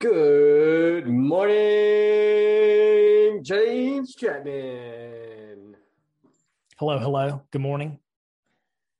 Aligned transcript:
Good 0.00 1.06
morning, 1.06 1.54
James 3.42 4.14
Chapman. 4.14 5.76
Hello, 6.76 6.98
hello. 6.98 7.42
Good 7.50 7.62
morning. 7.62 8.00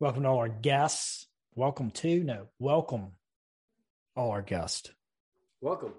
Welcome 0.00 0.22
to 0.22 0.28
all 0.30 0.38
our 0.38 0.48
guests. 0.48 1.26
Welcome 1.54 1.90
to, 1.90 2.24
no, 2.24 2.46
welcome 2.58 3.12
all 4.16 4.30
our 4.30 4.40
guests. 4.40 4.90
Welcome. 5.60 5.92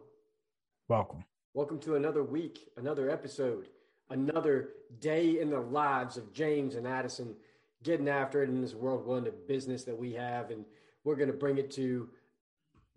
Welcome. 0.87 1.23
Welcome 1.53 1.79
to 1.81 1.95
another 1.95 2.23
week, 2.23 2.67
another 2.75 3.09
episode, 3.09 3.67
another 4.09 4.69
day 4.99 5.39
in 5.39 5.49
the 5.49 5.59
lives 5.59 6.17
of 6.17 6.33
James 6.33 6.75
and 6.75 6.87
Addison 6.87 7.35
getting 7.83 8.09
after 8.09 8.41
it 8.43 8.49
in 8.49 8.61
this 8.61 8.73
whirlwind 8.73 9.27
of 9.27 9.47
business 9.47 9.83
that 9.83 9.97
we 9.97 10.13
have. 10.13 10.51
And 10.51 10.65
we're 11.03 11.15
going 11.15 11.31
to 11.31 11.37
bring 11.37 11.57
it 11.57 11.71
to 11.71 12.09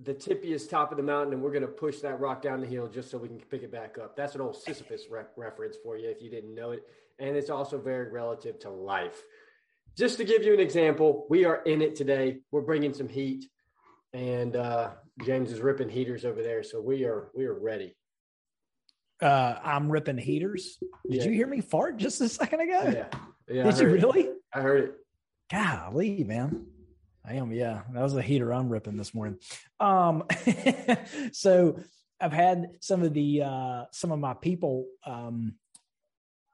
the 0.00 0.14
tippiest 0.14 0.70
top 0.70 0.92
of 0.92 0.96
the 0.96 1.02
mountain 1.02 1.34
and 1.34 1.42
we're 1.42 1.50
going 1.50 1.62
to 1.62 1.68
push 1.68 1.98
that 2.00 2.20
rock 2.20 2.40
down 2.40 2.60
the 2.60 2.66
hill 2.66 2.86
just 2.86 3.10
so 3.10 3.18
we 3.18 3.28
can 3.28 3.40
pick 3.40 3.62
it 3.62 3.72
back 3.72 3.98
up. 3.98 4.16
That's 4.16 4.34
an 4.34 4.40
old 4.40 4.56
Sisyphus 4.56 5.04
re- 5.10 5.24
reference 5.36 5.76
for 5.82 5.96
you 5.96 6.08
if 6.08 6.22
you 6.22 6.30
didn't 6.30 6.54
know 6.54 6.70
it. 6.70 6.84
And 7.18 7.36
it's 7.36 7.50
also 7.50 7.78
very 7.78 8.10
relative 8.10 8.60
to 8.60 8.70
life. 8.70 9.20
Just 9.96 10.18
to 10.18 10.24
give 10.24 10.44
you 10.44 10.54
an 10.54 10.60
example, 10.60 11.26
we 11.28 11.44
are 11.44 11.62
in 11.64 11.82
it 11.82 11.96
today. 11.96 12.38
We're 12.52 12.60
bringing 12.60 12.94
some 12.94 13.08
heat 13.08 13.46
and 14.12 14.54
uh, 14.54 14.90
James 15.24 15.50
is 15.50 15.60
ripping 15.60 15.88
heaters 15.88 16.24
over 16.24 16.42
there. 16.42 16.62
So 16.62 16.80
we 16.80 17.04
are, 17.04 17.30
we 17.34 17.46
are 17.46 17.58
ready. 17.58 17.96
Uh, 19.20 19.58
I'm 19.62 19.90
ripping 19.90 20.18
heaters. 20.18 20.78
Did 21.10 21.22
Yeah. 21.22 21.24
you 21.24 21.32
hear 21.32 21.46
me 21.46 21.60
fart 21.60 21.96
just 21.96 22.20
a 22.20 22.28
second 22.28 22.60
ago? 22.60 22.82
Yeah. 22.92 23.08
Yeah. 23.48 23.62
Did 23.64 23.78
you 23.78 23.86
heard 23.88 23.98
it. 23.98 24.02
really? 24.06 24.28
I 24.52 24.60
heard 24.60 24.84
it. 24.84 24.94
Golly, 25.50 26.24
man. 26.24 26.66
I 27.24 27.34
am, 27.34 27.52
yeah. 27.52 27.82
That 27.92 28.02
was 28.02 28.14
a 28.14 28.22
heater 28.22 28.52
I'm 28.52 28.68
ripping 28.68 28.96
this 28.96 29.14
morning. 29.14 29.38
Um, 29.80 30.24
so 31.32 31.80
I've 32.20 32.32
had 32.32 32.66
some 32.80 33.02
of 33.02 33.12
the 33.14 33.42
uh 33.42 33.84
some 33.92 34.12
of 34.12 34.18
my 34.18 34.34
people 34.34 34.86
um 35.06 35.54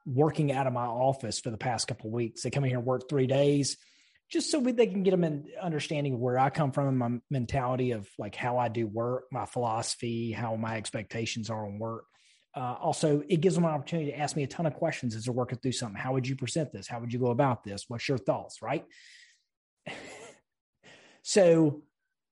working 0.05 0.51
out 0.51 0.67
of 0.67 0.73
my 0.73 0.85
office 0.85 1.39
for 1.39 1.49
the 1.49 1.57
past 1.57 1.87
couple 1.87 2.07
of 2.07 2.13
weeks. 2.13 2.43
They 2.43 2.49
come 2.51 2.63
in 2.63 2.69
here 2.69 2.77
and 2.79 2.85
work 2.87 3.09
three 3.09 3.27
days 3.27 3.77
just 4.31 4.49
so 4.51 4.59
we, 4.59 4.71
they 4.71 4.87
can 4.87 5.03
get 5.03 5.11
them 5.11 5.23
an 5.23 5.45
understanding 5.61 6.13
of 6.15 6.19
where 6.19 6.37
I 6.39 6.49
come 6.49 6.71
from 6.71 6.87
and 6.87 6.97
my 6.97 7.19
mentality 7.29 7.91
of 7.91 8.07
like 8.17 8.35
how 8.35 8.57
I 8.57 8.69
do 8.69 8.87
work, 8.87 9.25
my 9.31 9.45
philosophy, 9.45 10.31
how 10.31 10.55
my 10.55 10.77
expectations 10.77 11.49
are 11.49 11.65
on 11.65 11.77
work. 11.79 12.05
Uh, 12.55 12.75
also, 12.81 13.21
it 13.27 13.41
gives 13.41 13.55
them 13.55 13.65
an 13.65 13.71
opportunity 13.71 14.11
to 14.11 14.17
ask 14.17 14.35
me 14.35 14.43
a 14.43 14.47
ton 14.47 14.65
of 14.65 14.73
questions 14.73 15.13
as 15.13 15.25
they're 15.25 15.33
working 15.33 15.57
through 15.57 15.73
something. 15.73 15.99
How 15.99 16.13
would 16.13 16.27
you 16.27 16.35
present 16.35 16.71
this? 16.71 16.87
How 16.87 16.99
would 16.99 17.11
you 17.11 17.19
go 17.19 17.31
about 17.31 17.63
this? 17.63 17.85
What's 17.87 18.07
your 18.07 18.17
thoughts? 18.17 18.61
Right. 18.61 18.85
so 21.21 21.83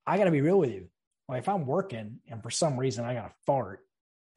I 0.08 0.18
got 0.18 0.26
to 0.26 0.32
be 0.32 0.42
real 0.42 0.60
with 0.60 0.72
you. 0.72 0.88
Like 1.28 1.40
if 1.40 1.50
I'm 1.50 1.66
working 1.66 2.20
and 2.30 2.42
for 2.42 2.50
some 2.50 2.78
reason 2.78 3.06
I 3.06 3.14
got 3.14 3.28
to 3.28 3.34
fart, 3.46 3.80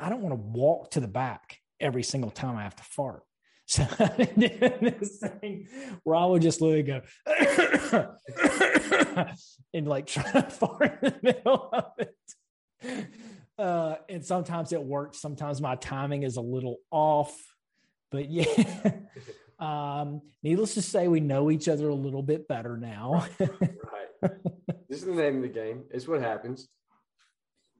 I 0.00 0.08
don't 0.08 0.22
want 0.22 0.32
to 0.32 0.40
walk 0.40 0.92
to 0.92 1.00
the 1.00 1.08
back 1.08 1.58
every 1.80 2.02
single 2.02 2.30
time 2.30 2.56
I 2.56 2.62
have 2.64 2.76
to 2.76 2.84
fart. 2.84 3.22
So 3.68 3.82
this 3.82 5.18
thing 5.40 5.66
where 6.04 6.14
I 6.14 6.24
would 6.24 6.40
just 6.40 6.60
literally 6.60 6.84
go 6.84 7.00
and 9.74 9.88
like 9.88 10.06
try 10.06 10.22
to 10.30 10.42
fart 10.50 11.00
in 11.02 11.10
the 11.10 11.18
middle 11.20 11.68
of 11.72 11.90
it. 11.98 12.14
Uh, 13.58 13.96
and 14.08 14.24
sometimes 14.24 14.72
it 14.72 14.82
works. 14.82 15.20
Sometimes 15.20 15.60
my 15.60 15.76
timing 15.76 16.22
is 16.22 16.36
a 16.36 16.42
little 16.42 16.76
off, 16.90 17.34
but 18.10 18.30
yeah. 18.30 18.92
um, 19.58 20.22
needless 20.42 20.74
to 20.74 20.82
say, 20.82 21.08
we 21.08 21.20
know 21.20 21.50
each 21.50 21.68
other 21.68 21.88
a 21.88 21.94
little 21.94 22.22
bit 22.22 22.48
better 22.48 22.76
now. 22.76 23.26
Right. 24.20 24.32
this 24.88 25.00
is 25.00 25.04
the 25.04 25.12
name 25.12 25.36
of 25.36 25.42
the 25.42 25.48
game. 25.48 25.84
It's 25.90 26.08
what 26.08 26.22
happens. 26.22 26.68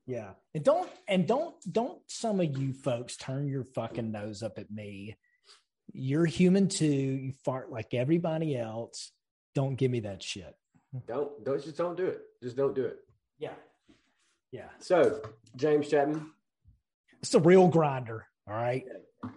Yeah. 0.06 0.32
And 0.54 0.62
don't 0.62 0.88
and 1.08 1.26
don't 1.26 1.54
don't 1.70 1.98
some 2.08 2.40
of 2.40 2.58
you 2.58 2.74
folks 2.74 3.16
turn 3.16 3.48
your 3.48 3.64
fucking 3.64 4.12
nose 4.12 4.42
up 4.42 4.58
at 4.58 4.70
me. 4.70 5.16
You're 5.92 6.26
human 6.26 6.68
too. 6.68 6.86
You 6.86 7.32
fart 7.44 7.72
like 7.72 7.94
everybody 7.94 8.56
else. 8.56 9.12
Don't 9.54 9.76
give 9.76 9.90
me 9.90 10.00
that 10.00 10.22
shit. 10.22 10.54
Don't 11.08 11.42
don't 11.42 11.62
just 11.62 11.76
don't 11.76 11.96
do 11.96 12.06
it. 12.06 12.20
Just 12.42 12.56
don't 12.56 12.74
do 12.74 12.84
it. 12.84 12.98
Yeah. 13.38 13.54
Yeah. 14.52 14.68
So, 14.78 15.20
James 15.56 15.88
Chapman, 15.88 16.30
It's 17.22 17.34
a 17.34 17.40
real 17.40 17.68
grinder. 17.68 18.26
All 18.48 18.54
right. 18.54 18.84
I 19.24 19.28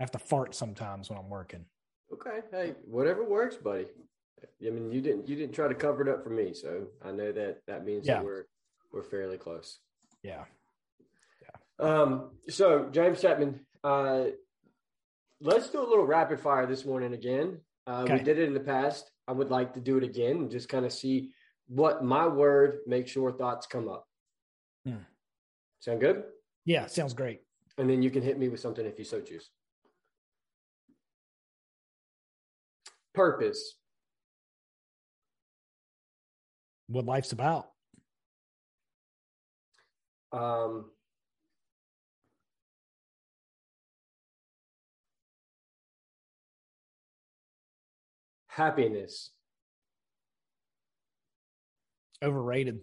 have 0.00 0.10
to 0.12 0.18
fart 0.18 0.54
sometimes 0.54 1.08
when 1.10 1.18
I'm 1.18 1.28
working. 1.30 1.64
okay, 2.12 2.40
hey, 2.50 2.74
whatever 2.86 3.24
works, 3.24 3.56
buddy. 3.56 3.86
I 4.64 4.70
mean, 4.70 4.92
you 4.92 5.00
didn't 5.00 5.28
you 5.28 5.34
didn't 5.34 5.54
try 5.54 5.66
to 5.66 5.74
cover 5.74 6.02
it 6.02 6.08
up 6.08 6.22
for 6.22 6.30
me, 6.30 6.52
so 6.54 6.86
I 7.04 7.10
know 7.10 7.32
that 7.32 7.58
that 7.66 7.84
means 7.84 8.06
Yeah. 8.06 8.14
that 8.18 8.24
we're 8.24 8.44
we're 8.92 9.02
fairly 9.02 9.36
close. 9.38 9.78
Yeah. 10.22 10.44
Yeah. 11.42 11.84
Um, 11.84 12.30
so 12.48 12.88
James 12.90 13.20
Chapman, 13.20 13.66
uh, 13.82 14.26
let's 15.40 15.70
do 15.70 15.80
a 15.80 15.88
little 15.88 16.06
rapid 16.06 16.38
fire 16.38 16.66
this 16.66 16.84
morning 16.84 17.14
again. 17.14 17.60
Uh, 17.86 18.06
We 18.08 18.18
did 18.20 18.38
it 18.38 18.44
in 18.46 18.54
the 18.54 18.60
past. 18.60 19.10
I 19.26 19.32
would 19.32 19.50
like 19.50 19.74
to 19.74 19.80
do 19.80 19.96
it 19.96 20.04
again 20.04 20.36
and 20.36 20.50
just 20.50 20.68
kind 20.68 20.84
of 20.86 20.92
see 20.92 21.32
what 21.68 22.02
my 22.02 22.26
word 22.26 22.78
makes 22.86 23.14
your 23.14 23.30
thoughts 23.32 23.66
come 23.66 23.88
up. 23.88 24.06
Hmm. 24.86 24.96
Sound 25.80 26.00
good? 26.00 26.24
Yeah. 26.64 26.86
Sounds 26.86 27.14
great. 27.14 27.40
And 27.76 27.88
then 27.88 28.02
you 28.02 28.10
can 28.10 28.22
hit 28.22 28.38
me 28.38 28.48
with 28.48 28.60
something 28.60 28.84
if 28.84 28.98
you 28.98 29.04
so 29.04 29.20
choose. 29.20 29.50
Purpose, 33.14 33.74
What 36.88 37.04
life's 37.04 37.32
about. 37.32 37.68
um, 40.32 40.90
happiness, 48.48 49.30
Overrated. 52.22 52.80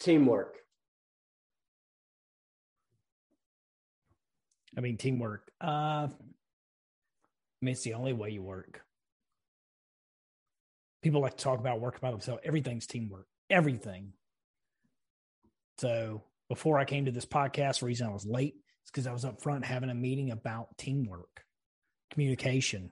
teamwork, 0.00 0.58
I 4.76 4.80
mean, 4.80 4.96
teamwork. 4.96 5.50
Uh, 5.62 6.08
I 6.08 6.10
mean, 7.62 7.72
it's 7.72 7.82
the 7.82 7.94
only 7.94 8.12
way 8.12 8.30
you 8.30 8.42
work. 8.42 8.82
People 11.02 11.20
like 11.20 11.36
to 11.36 11.44
talk 11.44 11.58
about 11.58 11.80
working 11.80 12.00
by 12.02 12.10
themselves. 12.10 12.42
Everything's 12.44 12.86
teamwork. 12.86 13.26
Everything. 13.48 14.12
So 15.78 16.22
before 16.48 16.78
I 16.78 16.84
came 16.84 17.06
to 17.06 17.10
this 17.10 17.26
podcast, 17.26 17.80
the 17.80 17.86
reason 17.86 18.06
I 18.06 18.12
was 18.12 18.26
late 18.26 18.54
is 18.84 18.90
because 18.90 19.06
I 19.06 19.12
was 19.12 19.24
up 19.24 19.40
front 19.40 19.64
having 19.64 19.90
a 19.90 19.94
meeting 19.94 20.30
about 20.30 20.76
teamwork, 20.76 21.43
communication, 22.10 22.90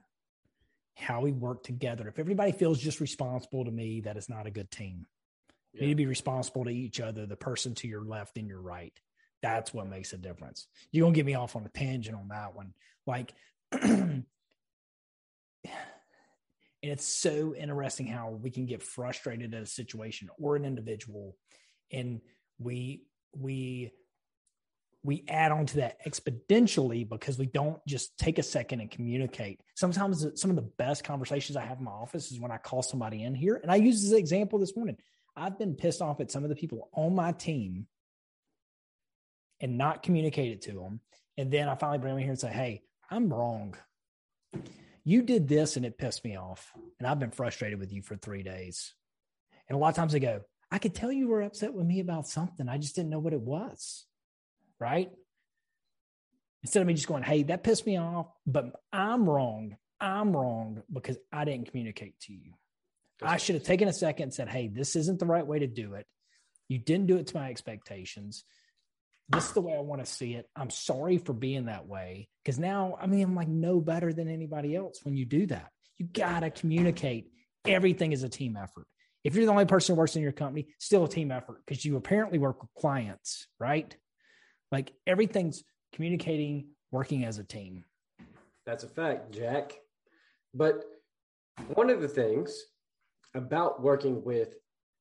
how 0.95 1.21
we 1.21 1.31
work 1.31 1.63
together. 1.63 2.07
If 2.07 2.19
everybody 2.19 2.51
feels 2.51 2.79
just 2.79 2.99
responsible 2.99 3.65
to 3.65 3.71
me, 3.71 4.01
that 4.01 4.17
is 4.17 4.29
not 4.29 4.47
a 4.47 4.51
good 4.51 4.69
team. 4.71 5.05
You 5.73 5.81
need 5.81 5.89
to 5.89 5.95
be 5.95 6.05
responsible 6.05 6.65
to 6.65 6.69
each 6.69 6.99
other, 6.99 7.25
the 7.25 7.35
person 7.35 7.73
to 7.75 7.87
your 7.87 8.03
left 8.03 8.37
and 8.37 8.47
your 8.47 8.61
right. 8.61 8.93
That's 9.41 9.73
what 9.73 9.87
makes 9.87 10.13
a 10.13 10.17
difference. 10.17 10.67
You're 10.91 11.05
gonna 11.05 11.15
get 11.15 11.25
me 11.25 11.33
off 11.33 11.55
on 11.55 11.65
a 11.65 11.69
tangent 11.69 12.15
on 12.15 12.27
that 12.27 12.55
one. 12.55 12.73
Like 13.07 13.33
and 16.83 16.91
it's 16.91 17.07
so 17.07 17.55
interesting 17.55 18.07
how 18.07 18.29
we 18.29 18.51
can 18.51 18.65
get 18.65 18.83
frustrated 18.83 19.53
at 19.53 19.63
a 19.63 19.65
situation 19.65 20.29
or 20.39 20.55
an 20.55 20.65
individual 20.65 21.37
and 21.91 22.21
we 22.59 23.03
we 23.35 23.91
we 25.03 25.25
add 25.27 25.51
on 25.51 25.65
to 25.65 25.77
that 25.77 26.03
exponentially 26.05 27.07
because 27.07 27.37
we 27.37 27.45
don't 27.45 27.85
just 27.85 28.17
take 28.17 28.39
a 28.39 28.43
second 28.43 28.79
and 28.79 28.89
communicate. 28.89 29.59
Sometimes 29.75 30.25
some 30.39 30.49
of 30.49 30.55
the 30.55 30.61
best 30.61 31.03
conversations 31.03 31.57
I 31.57 31.65
have 31.65 31.79
in 31.79 31.83
my 31.83 31.91
office 31.91 32.31
is 32.31 32.39
when 32.39 32.51
I 32.51 32.57
call 32.57 32.81
somebody 32.81 33.23
in 33.23 33.35
here. 33.35 33.59
And 33.61 33.69
I 33.69 33.75
use 33.75 34.01
this 34.01 34.17
example 34.17 34.59
this 34.59 34.75
morning. 34.75 34.97
I've 35.35 35.59
been 35.59 35.75
pissed 35.75 36.01
off 36.01 36.21
at 36.21 36.31
some 36.31 36.43
of 36.43 36.49
the 36.49 36.55
people 36.55 36.89
on 36.93 37.15
my 37.15 37.33
team 37.33 37.87
and 39.59 39.77
not 39.77 40.03
communicated 40.03 40.61
to 40.63 40.73
them. 40.73 41.01
And 41.37 41.51
then 41.51 41.67
I 41.67 41.75
finally 41.75 41.99
bring 41.99 42.13
them 42.13 42.21
here 42.21 42.31
and 42.31 42.39
say, 42.39 42.51
Hey, 42.51 42.83
I'm 43.09 43.31
wrong. 43.31 43.75
You 45.03 45.21
did 45.21 45.49
this 45.49 45.75
and 45.75 45.85
it 45.85 45.97
pissed 45.97 46.23
me 46.23 46.37
off. 46.37 46.71
And 46.99 47.07
I've 47.07 47.19
been 47.19 47.31
frustrated 47.31 47.79
with 47.79 47.91
you 47.91 48.01
for 48.01 48.15
three 48.15 48.43
days. 48.43 48.93
And 49.67 49.75
a 49.75 49.79
lot 49.79 49.89
of 49.89 49.95
times 49.95 50.13
they 50.13 50.19
go, 50.19 50.41
I 50.71 50.79
could 50.79 50.95
tell 50.95 51.11
you 51.11 51.27
were 51.27 51.41
upset 51.41 51.73
with 51.73 51.85
me 51.85 51.99
about 51.99 52.27
something. 52.27 52.69
I 52.69 52.77
just 52.77 52.95
didn't 52.95 53.09
know 53.09 53.19
what 53.19 53.33
it 53.33 53.41
was. 53.41 54.05
Right. 54.83 55.09
Instead 56.61 56.81
of 56.81 56.87
me 56.87 56.93
just 56.93 57.07
going, 57.07 57.23
Hey, 57.23 57.43
that 57.43 57.63
pissed 57.63 57.85
me 57.85 57.97
off, 57.97 58.27
but 58.45 58.65
I'm 58.91 59.29
wrong. 59.29 59.77
I'm 60.01 60.35
wrong 60.35 60.83
because 60.91 61.17
I 61.31 61.45
didn't 61.45 61.69
communicate 61.71 62.19
to 62.23 62.33
you. 62.33 62.51
I 63.21 63.37
should 63.37 63.55
have 63.55 63.63
taken 63.63 63.87
a 63.87 63.93
second 63.93 64.23
and 64.23 64.33
said, 64.33 64.49
Hey, 64.49 64.67
this 64.67 64.97
isn't 64.97 65.19
the 65.19 65.25
right 65.25 65.47
way 65.47 65.59
to 65.59 65.67
do 65.67 65.93
it. 65.93 66.05
You 66.67 66.79
didn't 66.79 67.07
do 67.07 67.15
it 67.15 67.27
to 67.27 67.37
my 67.37 67.49
expectations. 67.49 68.43
This 69.29 69.45
is 69.45 69.53
the 69.53 69.61
way 69.61 69.73
I 69.73 69.79
want 69.79 70.03
to 70.03 70.11
see 70.11 70.33
it. 70.33 70.49
I'm 70.53 70.69
sorry 70.69 71.17
for 71.17 71.31
being 71.31 71.67
that 71.67 71.87
way. 71.87 72.27
Cause 72.45 72.59
now, 72.59 72.97
I 73.01 73.07
mean, 73.07 73.23
I'm 73.23 73.35
like 73.35 73.47
no 73.47 73.79
better 73.79 74.11
than 74.11 74.27
anybody 74.27 74.75
else 74.75 74.99
when 75.03 75.15
you 75.15 75.23
do 75.23 75.45
that. 75.45 75.69
You 75.97 76.07
got 76.07 76.41
to 76.41 76.49
communicate. 76.49 77.31
Everything 77.65 78.11
is 78.11 78.23
a 78.23 78.29
team 78.29 78.57
effort. 78.61 78.85
If 79.23 79.35
you're 79.35 79.45
the 79.45 79.51
only 79.51 79.65
person 79.65 79.95
who 79.95 79.99
works 79.99 80.17
in 80.17 80.23
your 80.23 80.33
company, 80.33 80.67
still 80.77 81.05
a 81.05 81.09
team 81.09 81.31
effort 81.31 81.61
because 81.65 81.85
you 81.85 81.95
apparently 81.95 82.37
work 82.37 82.61
with 82.61 82.73
clients, 82.77 83.47
right? 83.61 83.95
Like 84.71 84.93
everything's 85.05 85.63
communicating, 85.93 86.67
working 86.91 87.25
as 87.25 87.37
a 87.37 87.43
team. 87.43 87.83
That's 88.65 88.83
a 88.83 88.87
fact, 88.87 89.31
Jack. 89.31 89.73
But 90.53 90.83
one 91.67 91.89
of 91.89 92.01
the 92.01 92.07
things 92.07 92.57
about 93.35 93.81
working 93.81 94.23
with 94.23 94.55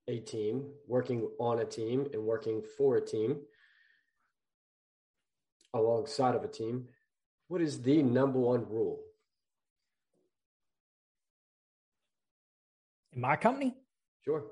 a 0.09 0.21
team, 0.21 0.65
working 0.87 1.29
on 1.39 1.61
a 1.61 1.65
team, 1.65 2.07
and 2.13 2.23
working 2.23 2.63
for 2.77 2.97
a 2.97 3.01
team 3.05 3.37
alongside 5.75 6.35
of 6.35 6.45
a 6.45 6.49
team, 6.49 6.89
what 7.49 7.61
is 7.61 7.81
the 7.83 8.03
number 8.03 8.39
one 8.39 8.67
rule? 8.69 9.01
In 13.13 13.21
my 13.21 13.37
company? 13.37 13.75
Sure. 14.25 14.45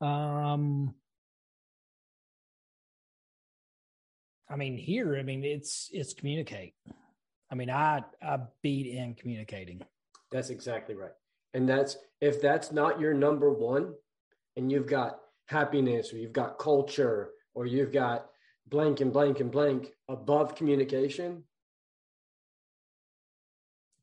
Um, 0.00 0.94
I 4.50 4.56
mean, 4.56 4.76
here, 4.76 5.16
I 5.16 5.22
mean, 5.22 5.44
it's 5.44 5.88
it's 5.92 6.12
communicate. 6.12 6.74
I 7.50 7.54
mean, 7.54 7.70
I 7.70 8.02
I 8.22 8.38
beat 8.62 8.86
in 8.86 9.14
communicating. 9.14 9.80
That's 10.32 10.50
exactly 10.50 10.94
right. 10.94 11.12
And 11.54 11.68
that's 11.68 11.96
if 12.20 12.42
that's 12.42 12.72
not 12.72 13.00
your 13.00 13.14
number 13.14 13.52
one, 13.52 13.94
and 14.56 14.70
you've 14.70 14.86
got 14.86 15.20
happiness 15.46 16.12
or 16.12 16.16
you've 16.16 16.32
got 16.32 16.58
culture 16.58 17.30
or 17.54 17.66
you've 17.66 17.92
got 17.92 18.26
blank 18.68 19.00
and 19.00 19.12
blank 19.12 19.40
and 19.40 19.50
blank 19.50 19.92
above 20.08 20.54
communication, 20.54 21.44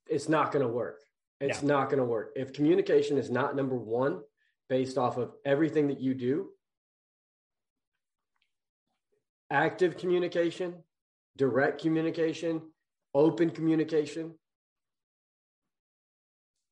it's 0.07 0.29
not 0.29 0.51
going 0.51 0.65
to 0.65 0.71
work. 0.71 1.01
It's 1.39 1.61
yeah. 1.61 1.67
not 1.67 1.85
going 1.85 2.00
to 2.00 2.05
work. 2.05 2.31
If 2.35 2.53
communication 2.53 3.17
is 3.17 3.29
not 3.29 3.55
number 3.55 3.75
one 3.75 4.21
based 4.69 4.97
off 4.97 5.17
of 5.17 5.33
everything 5.45 5.88
that 5.88 6.01
you 6.01 6.13
do, 6.13 6.50
active 9.49 9.97
communication, 9.97 10.75
direct 11.38 11.81
communication, 11.81 12.61
open 13.13 13.49
communication, 13.49 14.33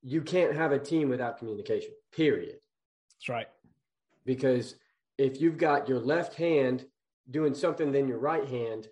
you 0.02 0.22
can't 0.22 0.56
have 0.56 0.72
a 0.72 0.80
team 0.80 1.10
without 1.10 1.38
communication, 1.38 1.92
period. 2.12 2.58
That's 3.12 3.30
right. 3.30 3.48
Because 4.26 4.76
if 5.18 5.42
you've 5.42 5.58
got 5.58 5.90
your 5.90 6.00
left 6.00 6.36
hand 6.36 6.86
doing 7.32 7.54
something 7.54 7.92
than 7.92 8.08
your 8.08 8.20
right 8.20 8.48
hand 8.48 8.88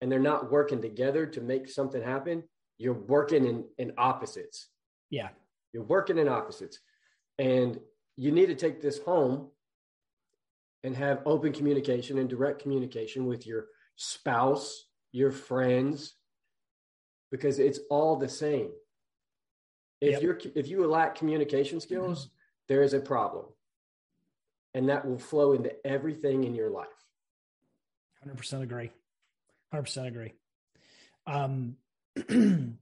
and 0.00 0.10
they're 0.10 0.18
not 0.18 0.50
working 0.50 0.80
together 0.80 1.26
to 1.26 1.40
make 1.40 1.68
something 1.68 2.02
happen, 2.02 2.42
you're 2.78 2.94
working 2.94 3.44
in, 3.44 3.64
in 3.78 3.92
opposites. 3.98 4.68
Yeah. 5.10 5.28
You're 5.72 5.84
working 5.84 6.18
in 6.18 6.28
opposites. 6.28 6.80
And 7.38 7.78
you 8.16 8.32
need 8.32 8.46
to 8.46 8.54
take 8.54 8.80
this 8.80 8.98
home 8.98 9.48
and 10.84 10.94
have 10.94 11.22
open 11.24 11.52
communication 11.52 12.18
and 12.18 12.28
direct 12.28 12.60
communication 12.60 13.26
with 13.26 13.46
your 13.46 13.66
spouse, 13.96 14.84
your 15.12 15.32
friends, 15.32 16.14
because 17.30 17.58
it's 17.58 17.80
all 17.90 18.16
the 18.16 18.28
same. 18.28 18.70
If 20.00 20.12
yep. 20.12 20.22
you're 20.22 20.38
if 20.54 20.68
you 20.68 20.86
lack 20.86 21.16
communication 21.16 21.80
skills, 21.80 22.26
mm-hmm. 22.26 22.34
there 22.68 22.82
is 22.82 22.92
a 22.92 23.00
problem. 23.00 23.46
And 24.74 24.88
that 24.90 25.06
will 25.06 25.18
flow 25.18 25.52
into 25.52 25.72
everything 25.86 26.44
in 26.44 26.54
your 26.54 26.68
life. 26.68 26.88
100% 28.26 28.62
agree. 28.62 28.90
100% 29.72 30.06
agree. 30.06 30.32
Um 31.26 31.76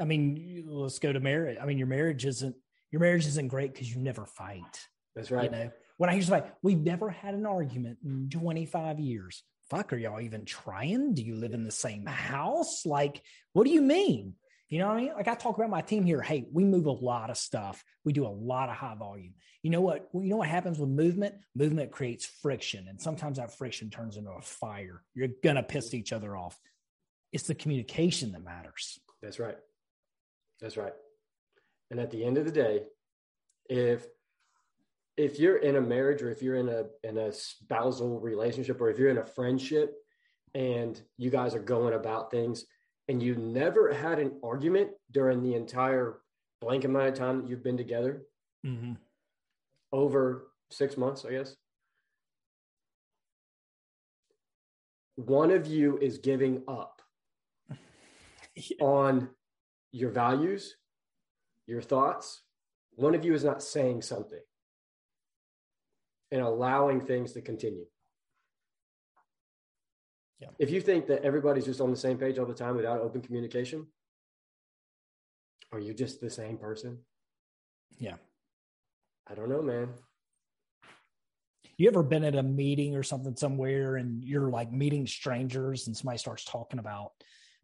I 0.00 0.04
mean, 0.04 0.64
let's 0.66 0.98
go 0.98 1.12
to 1.12 1.20
marriage. 1.20 1.58
I 1.60 1.66
mean, 1.66 1.78
your 1.78 1.86
marriage 1.86 2.26
isn't 2.26 2.56
your 2.90 3.00
marriage 3.00 3.26
isn't 3.26 3.48
great 3.48 3.72
because 3.72 3.94
you 3.94 4.00
never 4.00 4.26
fight. 4.26 4.88
That's 5.14 5.30
right. 5.30 5.44
You 5.44 5.50
know, 5.50 5.70
when 6.00 6.08
I 6.08 6.14
hear 6.14 6.22
somebody, 6.22 6.50
we've 6.62 6.80
never 6.80 7.10
had 7.10 7.34
an 7.34 7.44
argument 7.44 7.98
in 8.02 8.30
25 8.30 8.98
years. 9.00 9.42
Fuck, 9.68 9.92
are 9.92 9.98
y'all 9.98 10.22
even 10.22 10.46
trying? 10.46 11.12
Do 11.12 11.22
you 11.22 11.34
live 11.34 11.52
in 11.52 11.64
the 11.64 11.70
same 11.70 12.06
house? 12.06 12.86
Like, 12.86 13.20
what 13.52 13.64
do 13.64 13.70
you 13.70 13.82
mean? 13.82 14.32
You 14.70 14.78
know 14.78 14.88
what 14.88 14.96
I 14.96 15.00
mean? 15.02 15.12
Like 15.12 15.28
I 15.28 15.34
talk 15.34 15.58
about 15.58 15.68
my 15.68 15.82
team 15.82 16.06
here. 16.06 16.22
Hey, 16.22 16.46
we 16.50 16.64
move 16.64 16.86
a 16.86 16.90
lot 16.90 17.28
of 17.28 17.36
stuff. 17.36 17.84
We 18.02 18.14
do 18.14 18.26
a 18.26 18.28
lot 18.28 18.70
of 18.70 18.76
high 18.76 18.94
volume. 18.94 19.34
You 19.62 19.68
know 19.68 19.82
what? 19.82 20.08
You 20.14 20.30
know 20.30 20.38
what 20.38 20.48
happens 20.48 20.78
with 20.78 20.88
movement? 20.88 21.34
Movement 21.54 21.90
creates 21.90 22.24
friction, 22.24 22.86
and 22.88 22.98
sometimes 22.98 23.36
that 23.36 23.58
friction 23.58 23.90
turns 23.90 24.16
into 24.16 24.30
a 24.30 24.40
fire. 24.40 25.02
You're 25.12 25.28
gonna 25.44 25.62
piss 25.62 25.92
each 25.92 26.14
other 26.14 26.34
off. 26.34 26.58
It's 27.30 27.44
the 27.44 27.54
communication 27.54 28.32
that 28.32 28.42
matters. 28.42 28.98
That's 29.20 29.38
right. 29.38 29.58
That's 30.62 30.78
right. 30.78 30.94
And 31.90 32.00
at 32.00 32.10
the 32.10 32.24
end 32.24 32.38
of 32.38 32.46
the 32.46 32.52
day, 32.52 32.84
if 33.68 34.06
if 35.20 35.38
you're 35.38 35.58
in 35.58 35.76
a 35.76 35.80
marriage 35.80 36.22
or 36.22 36.30
if 36.30 36.42
you're 36.42 36.56
in 36.56 36.70
a 36.70 36.84
in 37.04 37.18
a 37.18 37.30
spousal 37.30 38.18
relationship 38.20 38.80
or 38.80 38.88
if 38.88 38.98
you're 38.98 39.10
in 39.10 39.18
a 39.18 39.26
friendship 39.26 39.94
and 40.54 41.02
you 41.18 41.28
guys 41.28 41.54
are 41.54 41.60
going 41.60 41.92
about 41.92 42.30
things 42.30 42.64
and 43.08 43.22
you 43.22 43.34
never 43.34 43.92
had 43.92 44.18
an 44.18 44.32
argument 44.42 44.90
during 45.10 45.42
the 45.42 45.54
entire 45.54 46.20
blank 46.62 46.84
amount 46.84 47.08
of 47.08 47.14
time 47.14 47.42
that 47.42 47.50
you've 47.50 47.62
been 47.62 47.76
together 47.76 48.22
mm-hmm. 48.66 48.92
over 49.92 50.52
six 50.70 50.96
months 50.96 51.26
i 51.26 51.30
guess 51.32 51.54
one 55.16 55.50
of 55.50 55.66
you 55.66 55.98
is 55.98 56.16
giving 56.16 56.62
up 56.66 57.02
yeah. 58.54 58.76
on 58.80 59.28
your 59.92 60.08
values, 60.08 60.76
your 61.66 61.82
thoughts. 61.82 62.40
One 62.92 63.14
of 63.14 63.22
you 63.22 63.34
is 63.34 63.44
not 63.44 63.62
saying 63.62 64.00
something 64.00 64.40
and 66.30 66.40
allowing 66.40 67.00
things 67.00 67.32
to 67.32 67.40
continue. 67.40 67.86
Yeah. 70.40 70.48
If 70.58 70.70
you 70.70 70.80
think 70.80 71.06
that 71.08 71.22
everybody's 71.22 71.66
just 71.66 71.80
on 71.80 71.90
the 71.90 71.96
same 71.96 72.16
page 72.16 72.38
all 72.38 72.46
the 72.46 72.54
time 72.54 72.76
without 72.76 73.00
open 73.00 73.20
communication, 73.20 73.86
are 75.72 75.78
you 75.78 75.92
just 75.92 76.20
the 76.20 76.30
same 76.30 76.56
person? 76.56 76.98
Yeah. 77.98 78.16
I 79.28 79.34
don't 79.34 79.50
know, 79.50 79.62
man. 79.62 79.90
You 81.76 81.88
ever 81.88 82.02
been 82.02 82.24
at 82.24 82.34
a 82.34 82.42
meeting 82.42 82.96
or 82.96 83.02
something 83.02 83.36
somewhere 83.36 83.96
and 83.96 84.24
you're 84.24 84.50
like 84.50 84.72
meeting 84.72 85.06
strangers 85.06 85.86
and 85.86 85.96
somebody 85.96 86.18
starts 86.18 86.44
talking 86.44 86.78
about 86.78 87.12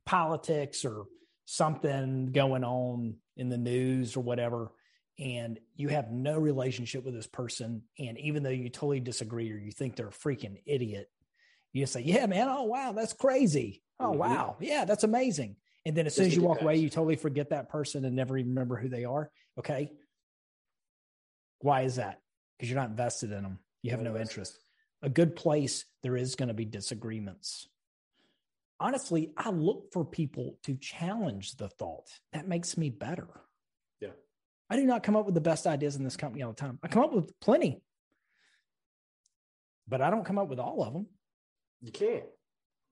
politics 0.06 0.84
or 0.84 1.04
something 1.44 2.32
going 2.32 2.64
on 2.64 3.16
in 3.36 3.48
the 3.48 3.58
news 3.58 4.16
or 4.16 4.20
whatever 4.20 4.72
and 5.18 5.58
you 5.74 5.88
have 5.88 6.10
no 6.10 6.38
relationship 6.38 7.04
with 7.04 7.14
this 7.14 7.26
person 7.26 7.82
and 7.98 8.18
even 8.18 8.42
though 8.42 8.50
you 8.50 8.68
totally 8.68 9.00
disagree 9.00 9.50
or 9.50 9.56
you 9.56 9.72
think 9.72 9.96
they're 9.96 10.08
a 10.08 10.10
freaking 10.10 10.60
idiot 10.66 11.08
you 11.72 11.86
say 11.86 12.00
yeah 12.00 12.26
man 12.26 12.48
oh 12.48 12.64
wow 12.64 12.92
that's 12.92 13.12
crazy. 13.12 13.82
Oh 13.98 14.10
mm-hmm. 14.10 14.18
wow. 14.18 14.56
Yeah 14.60 14.84
that's 14.84 15.04
amazing. 15.04 15.56
And 15.84 15.96
then 15.96 16.06
as 16.06 16.14
soon 16.14 16.26
as 16.26 16.34
you 16.34 16.42
walk 16.42 16.62
away 16.62 16.76
you 16.76 16.90
totally 16.90 17.16
forget 17.16 17.50
that 17.50 17.68
person 17.68 18.04
and 18.04 18.16
never 18.16 18.36
even 18.36 18.50
remember 18.50 18.76
who 18.76 18.88
they 18.88 19.04
are. 19.04 19.30
Okay? 19.58 19.92
Why 21.60 21.82
is 21.82 21.96
that? 21.96 22.20
Because 22.58 22.70
you're 22.70 22.80
not 22.80 22.90
invested 22.90 23.32
in 23.32 23.42
them 23.42 23.58
you 23.86 23.92
have 23.92 24.02
no 24.02 24.16
interest. 24.16 24.58
A 25.02 25.08
good 25.08 25.36
place 25.36 25.84
there 26.02 26.16
is 26.16 26.34
going 26.34 26.48
to 26.48 26.54
be 26.54 26.64
disagreements. 26.64 27.68
Honestly, 28.80 29.32
I 29.36 29.50
look 29.50 29.92
for 29.92 30.04
people 30.04 30.58
to 30.64 30.74
challenge 30.74 31.56
the 31.56 31.68
thought. 31.68 32.08
That 32.32 32.48
makes 32.48 32.76
me 32.76 32.90
better. 32.90 33.28
I 34.68 34.76
do 34.76 34.84
not 34.84 35.02
come 35.02 35.16
up 35.16 35.26
with 35.26 35.34
the 35.34 35.40
best 35.40 35.66
ideas 35.66 35.96
in 35.96 36.04
this 36.04 36.16
company 36.16 36.42
all 36.42 36.52
the 36.52 36.60
time. 36.60 36.78
I 36.82 36.88
come 36.88 37.04
up 37.04 37.12
with 37.12 37.38
plenty, 37.40 37.80
but 39.86 40.00
I 40.00 40.10
don't 40.10 40.24
come 40.24 40.38
up 40.38 40.48
with 40.48 40.58
all 40.58 40.82
of 40.82 40.92
them. 40.92 41.06
You 41.80 41.92
can't. 41.92 42.24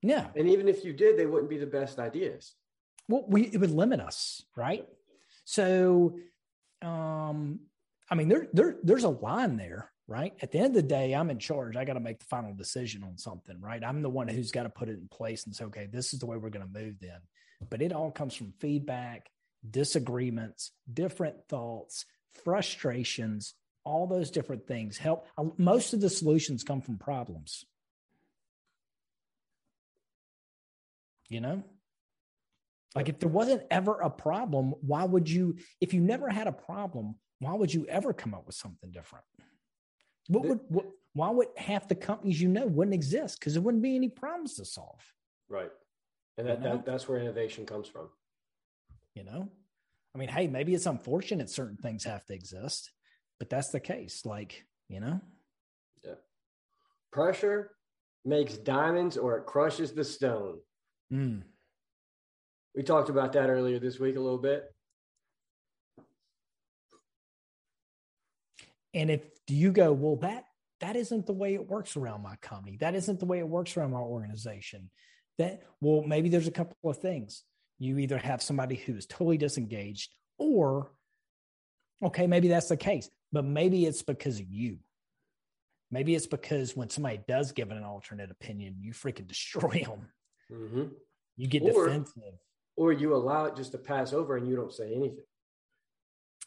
Yeah. 0.01 0.27
And 0.35 0.47
even 0.49 0.67
if 0.67 0.85
you 0.85 0.93
did, 0.93 1.17
they 1.17 1.25
wouldn't 1.25 1.49
be 1.49 1.57
the 1.57 1.65
best 1.65 1.99
ideas. 1.99 2.53
Well, 3.07 3.25
we 3.27 3.43
it 3.43 3.57
would 3.57 3.71
limit 3.71 3.99
us, 3.99 4.43
right? 4.55 4.85
So 5.43 6.17
um 6.81 7.59
I 8.09 8.15
mean 8.15 8.29
there 8.29 8.47
there 8.53 8.75
there's 8.83 9.03
a 9.03 9.09
line 9.09 9.57
there 9.57 9.91
right? 10.07 10.33
At 10.41 10.51
the 10.51 10.59
end 10.59 10.75
of 10.75 10.83
the 10.83 10.87
day, 10.87 11.13
I'm 11.13 11.29
in 11.29 11.39
charge. 11.39 11.75
I 11.75 11.85
got 11.85 11.93
to 11.93 11.99
make 11.99 12.19
the 12.19 12.25
final 12.25 12.53
decision 12.53 13.03
on 13.03 13.17
something, 13.17 13.59
right? 13.59 13.83
I'm 13.83 14.01
the 14.01 14.09
one 14.09 14.27
who's 14.27 14.51
got 14.51 14.63
to 14.63 14.69
put 14.69 14.89
it 14.89 14.99
in 14.99 15.07
place 15.09 15.45
and 15.45 15.55
say, 15.55 15.65
okay, 15.65 15.87
this 15.91 16.13
is 16.13 16.19
the 16.19 16.25
way 16.25 16.37
we're 16.37 16.49
going 16.49 16.65
to 16.65 16.79
move 16.79 16.95
then. 17.01 17.19
But 17.69 17.81
it 17.81 17.91
all 17.91 18.11
comes 18.11 18.35
from 18.35 18.53
feedback, 18.59 19.29
disagreements, 19.71 20.71
different 20.91 21.47
thoughts, 21.47 22.05
frustrations, 22.43 23.53
all 23.83 24.07
those 24.07 24.31
different 24.31 24.67
things 24.67 24.97
help. 24.97 25.27
Most 25.57 25.93
of 25.93 26.01
the 26.01 26.09
solutions 26.09 26.63
come 26.63 26.81
from 26.81 26.97
problems. 26.97 27.65
You 31.29 31.41
know? 31.41 31.63
Like 32.95 33.09
if 33.09 33.19
there 33.19 33.29
wasn't 33.29 33.63
ever 33.69 33.99
a 33.99 34.09
problem, 34.09 34.73
why 34.81 35.03
would 35.03 35.29
you, 35.29 35.57
if 35.81 35.93
you 35.93 35.99
never 35.99 36.29
had 36.29 36.47
a 36.47 36.51
problem, 36.51 37.15
why 37.39 37.53
would 37.53 37.73
you 37.73 37.85
ever 37.87 38.13
come 38.13 38.33
up 38.33 38.45
with 38.45 38.55
something 38.55 38.91
different? 38.91 39.25
What 40.27 40.45
would 40.45 40.59
what, 40.69 40.85
why 41.13 41.29
would 41.29 41.47
half 41.55 41.87
the 41.87 41.95
companies 41.95 42.41
you 42.41 42.47
know 42.47 42.65
wouldn't 42.65 42.93
exist? 42.93 43.39
Because 43.39 43.53
there 43.53 43.61
wouldn't 43.61 43.83
be 43.83 43.95
any 43.95 44.09
problems 44.09 44.55
to 44.55 44.65
solve. 44.65 44.99
Right. 45.49 45.71
And 46.37 46.47
that, 46.47 46.63
that 46.63 46.85
that's 46.85 47.07
where 47.07 47.19
innovation 47.19 47.65
comes 47.65 47.87
from. 47.87 48.09
You 49.15 49.23
know? 49.23 49.49
I 50.13 50.17
mean, 50.17 50.29
hey, 50.29 50.47
maybe 50.47 50.73
it's 50.73 50.85
unfortunate 50.85 51.49
certain 51.49 51.77
things 51.77 52.03
have 52.03 52.25
to 52.25 52.33
exist, 52.33 52.91
but 53.39 53.49
that's 53.49 53.69
the 53.69 53.79
case. 53.79 54.25
Like, 54.25 54.65
you 54.87 54.99
know? 54.99 55.19
Yeah. 56.03 56.13
Pressure 57.11 57.71
makes 58.23 58.55
diamonds 58.57 59.17
or 59.17 59.37
it 59.37 59.45
crushes 59.45 59.93
the 59.93 60.03
stone. 60.03 60.59
Mm. 61.11 61.43
We 62.75 62.83
talked 62.83 63.09
about 63.09 63.33
that 63.33 63.49
earlier 63.49 63.79
this 63.79 63.99
week 63.99 64.15
a 64.15 64.21
little 64.21 64.37
bit. 64.37 64.65
And 68.93 69.09
if 69.09 69.21
you 69.47 69.71
go, 69.71 69.91
well, 69.91 70.15
that 70.17 70.45
that 70.81 70.95
isn't 70.95 71.25
the 71.25 71.33
way 71.33 71.53
it 71.53 71.67
works 71.67 71.95
around 71.95 72.21
my 72.21 72.35
company. 72.37 72.77
That 72.77 72.95
isn't 72.95 73.19
the 73.19 73.25
way 73.25 73.39
it 73.39 73.47
works 73.47 73.75
around 73.75 73.91
my 73.91 73.99
organization. 73.99 74.89
That 75.37 75.61
well, 75.81 76.03
maybe 76.03 76.29
there's 76.29 76.47
a 76.47 76.51
couple 76.51 76.89
of 76.89 76.97
things. 76.97 77.43
You 77.77 77.97
either 77.97 78.17
have 78.17 78.41
somebody 78.41 78.75
who 78.75 78.95
is 78.95 79.05
totally 79.05 79.37
disengaged, 79.37 80.11
or 80.37 80.91
okay, 82.03 82.27
maybe 82.27 82.47
that's 82.47 82.69
the 82.69 82.77
case, 82.77 83.09
but 83.31 83.43
maybe 83.45 83.85
it's 83.85 84.01
because 84.01 84.39
of 84.39 84.49
you. 84.49 84.77
Maybe 85.91 86.15
it's 86.15 86.27
because 86.27 86.75
when 86.75 86.89
somebody 86.89 87.19
does 87.27 87.51
give 87.51 87.71
an 87.71 87.83
alternate 87.83 88.31
opinion, 88.31 88.75
you 88.79 88.91
freaking 88.93 89.27
destroy 89.27 89.83
them. 89.85 90.07
Mm-hmm. 90.51 90.85
You 91.37 91.47
get 91.47 91.63
or, 91.63 91.87
defensive, 91.87 92.39
or 92.75 92.91
you 92.91 93.13
allow 93.15 93.45
it 93.45 93.55
just 93.55 93.71
to 93.73 93.77
pass 93.77 94.13
over 94.13 94.37
and 94.37 94.47
you 94.47 94.55
don't 94.55 94.73
say 94.73 94.93
anything. 94.93 95.25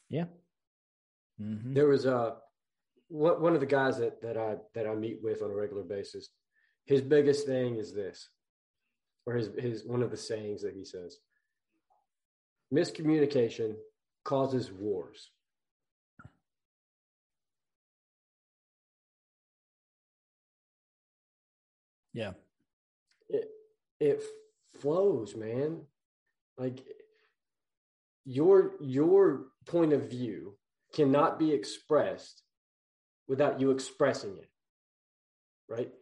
Yeah. 0.09 0.27
Mm-hmm. 1.41 1.75
There 1.75 1.87
was 1.87 2.07
a 2.07 2.37
one 3.09 3.55
of 3.55 3.61
the 3.61 3.67
guys 3.67 3.99
that 3.99 4.21
that 4.23 4.37
I 4.37 4.57
that 4.75 4.87
I 4.87 4.95
meet 4.95 5.19
with 5.23 5.43
on 5.43 5.51
a 5.51 5.55
regular 5.55 5.83
basis. 5.83 6.29
His 6.85 7.01
biggest 7.01 7.47
thing 7.47 7.77
is 7.77 7.95
this, 7.95 8.29
or 9.29 9.35
his 9.35 9.51
his 9.59 9.85
one 9.85 10.03
of 10.03 10.11
the 10.11 10.17
sayings 10.17 10.63
that 10.63 10.73
he 10.75 10.85
says: 10.85 11.19
miscommunication 12.73 13.75
causes 14.25 14.73
wars. 14.73 15.31
Yeah. 22.15 22.33
It 23.29 23.51
it 24.01 24.23
flows, 24.81 25.37
man. 25.37 25.83
Like 26.57 26.83
your 28.25 28.73
your 28.81 29.49
point 29.67 29.93
of 29.93 30.09
view 30.09 30.57
cannot 30.95 31.39
be 31.39 31.53
expressed 31.53 32.43
without 33.29 33.61
you 33.61 33.73
expressing 33.73 34.39
it. 34.39 34.49
Right? 35.69 35.93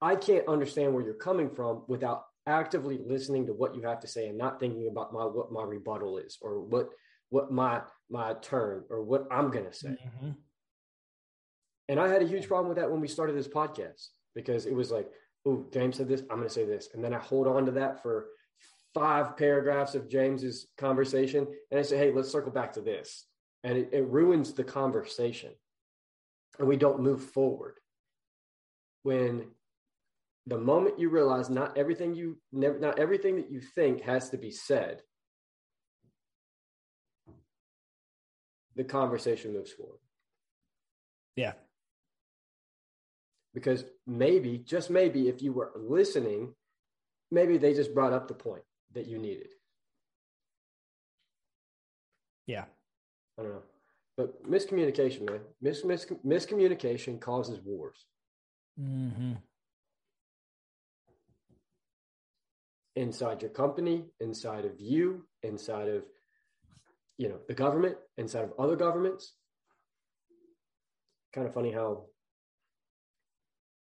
I 0.00 0.16
can't 0.16 0.48
understand 0.48 0.94
where 0.94 1.04
you're 1.04 1.12
coming 1.12 1.50
from 1.50 1.82
without 1.88 2.24
actively 2.46 2.98
listening 3.04 3.46
to 3.46 3.52
what 3.52 3.74
you 3.74 3.82
have 3.82 4.00
to 4.00 4.06
say 4.06 4.28
and 4.28 4.38
not 4.38 4.60
thinking 4.60 4.88
about 4.88 5.12
my 5.12 5.24
what 5.24 5.52
my 5.52 5.62
rebuttal 5.62 6.18
is 6.18 6.38
or 6.40 6.60
what 6.60 6.90
what 7.30 7.50
my 7.50 7.80
my 8.10 8.34
turn 8.42 8.84
or 8.90 9.02
what 9.02 9.26
I'm 9.30 9.50
going 9.50 9.64
to 9.64 9.72
say. 9.72 9.88
Mm-hmm. 9.88 10.30
And 11.88 12.00
I 12.00 12.08
had 12.08 12.22
a 12.22 12.26
huge 12.26 12.48
problem 12.48 12.68
with 12.68 12.78
that 12.78 12.90
when 12.90 13.00
we 13.00 13.08
started 13.08 13.36
this 13.36 13.48
podcast 13.48 14.08
because 14.34 14.66
it 14.66 14.74
was 14.74 14.90
like, 14.90 15.08
oh, 15.46 15.66
James 15.72 15.96
said 15.96 16.08
this, 16.08 16.22
I'm 16.22 16.36
going 16.36 16.48
to 16.48 16.54
say 16.54 16.64
this. 16.64 16.88
And 16.94 17.04
then 17.04 17.12
I 17.12 17.18
hold 17.18 17.46
on 17.46 17.66
to 17.66 17.72
that 17.72 18.02
for 18.02 18.26
five 18.94 19.36
paragraphs 19.36 19.94
of 19.94 20.08
James's 20.08 20.68
conversation. 20.78 21.46
And 21.70 21.80
I 21.80 21.82
say, 21.82 21.98
hey, 21.98 22.12
let's 22.12 22.30
circle 22.30 22.52
back 22.52 22.72
to 22.74 22.80
this. 22.80 23.26
And 23.64 23.76
it, 23.76 23.90
it 23.92 24.06
ruins 24.06 24.52
the 24.52 24.64
conversation. 24.64 25.50
And 26.58 26.68
we 26.68 26.76
don't 26.76 27.00
move 27.00 27.22
forward. 27.22 27.74
When 29.02 29.48
the 30.46 30.58
moment 30.58 30.98
you 30.98 31.08
realize 31.08 31.48
not 31.48 31.76
everything 31.78 32.14
you 32.14 32.38
never 32.52 32.78
not 32.78 32.98
everything 32.98 33.36
that 33.36 33.50
you 33.50 33.60
think 33.60 34.02
has 34.02 34.30
to 34.30 34.36
be 34.36 34.50
said, 34.50 35.02
the 38.76 38.84
conversation 38.84 39.52
moves 39.52 39.72
forward. 39.72 39.98
Yeah, 41.36 41.54
because 43.54 43.84
maybe, 44.06 44.58
just 44.58 44.90
maybe, 44.90 45.28
if 45.28 45.40
you 45.40 45.52
were 45.52 45.70
listening, 45.76 46.54
maybe 47.30 47.56
they 47.56 47.72
just 47.72 47.94
brought 47.94 48.12
up 48.12 48.26
the 48.26 48.34
point 48.34 48.64
that 48.92 49.06
you 49.06 49.18
needed. 49.18 49.48
Yeah. 52.46 52.64
I 53.38 53.42
don't 53.42 53.52
know. 53.52 53.62
But 54.16 54.48
miscommunication, 54.48 55.30
man. 55.30 55.40
Mis- 55.62 55.84
mis- 55.84 56.06
miscommunication 56.26 57.20
causes 57.20 57.60
wars. 57.64 58.06
Mm-hmm. 58.80 59.34
Inside 62.96 63.42
your 63.42 63.50
company, 63.50 64.04
inside 64.20 64.64
of 64.64 64.80
you, 64.80 65.26
inside 65.42 65.88
of 65.88 66.04
you 67.18 67.28
know 67.28 67.38
the 67.48 67.54
government, 67.54 67.96
inside 68.16 68.44
of 68.44 68.52
other 68.58 68.76
governments. 68.76 69.34
Kind 71.32 71.46
of 71.46 71.54
funny 71.54 71.72
how 71.72 72.04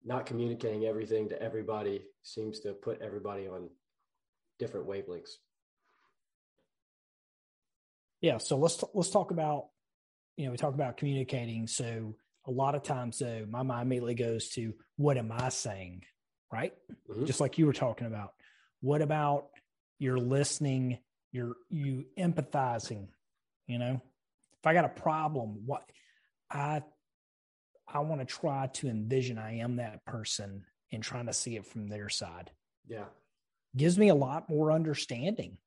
not 0.04 0.26
communicating 0.26 0.86
everything 0.86 1.30
to 1.30 1.42
everybody 1.42 2.04
seems 2.24 2.62
to 2.62 2.74
put 2.74 3.02
everybody 3.02 3.48
on 3.48 3.70
different 4.58 4.88
wavelengths. 4.88 5.36
Yeah, 8.22 8.38
so 8.38 8.58
let's 8.58 8.84
let's 8.94 9.10
talk 9.10 9.32
about 9.32 9.68
you 10.38 10.46
know 10.46 10.52
we 10.52 10.58
talk 10.58 10.74
about 10.74 10.98
communicating. 10.98 11.68
So 11.68 12.16
a 12.48 12.52
lot 12.52 12.76
of 12.76 12.84
times, 12.84 13.20
though, 13.20 13.46
my 13.50 13.64
mind 13.64 13.88
immediately 13.88 14.16
goes 14.16 14.50
to 14.50 14.74
what 14.98 15.18
am 15.18 15.32
I 15.32 15.50
saying, 15.50 16.04
right? 16.52 16.74
Mm-hmm. 17.10 17.26
Just 17.26 17.42
like 17.42 17.58
you 17.58 17.66
were 17.66 17.74
talking 17.74 18.08
about. 18.08 18.34
What 18.82 19.02
about 19.02 19.48
you're 20.00 20.20
listening, 20.20 21.00
you're 21.32 21.56
you 21.70 22.06
empathizing, 22.18 23.08
you 23.68 23.78
know? 23.78 24.02
If 24.60 24.68
I 24.68 24.74
got 24.74 24.86
a 24.86 24.90
problem, 24.90 25.64
what 25.66 25.84
I 26.50 26.82
I 27.88 28.00
want 28.00 28.22
to 28.22 28.26
try 28.26 28.68
to 28.68 28.88
envision 28.88 29.38
I 29.38 29.58
am 29.58 29.78
that 29.78 30.06
person 30.06 30.66
and 30.92 31.04
trying 31.04 31.28
to 31.28 31.34
see 31.34 31.56
it 31.56 31.66
from 31.66 31.88
their 31.88 32.10
side. 32.10 32.52
Yeah. 32.88 33.06
Gives 33.76 33.98
me 33.98 34.10
a 34.10 34.16
lot 34.16 34.50
more 34.50 34.72
understanding. 34.72 35.58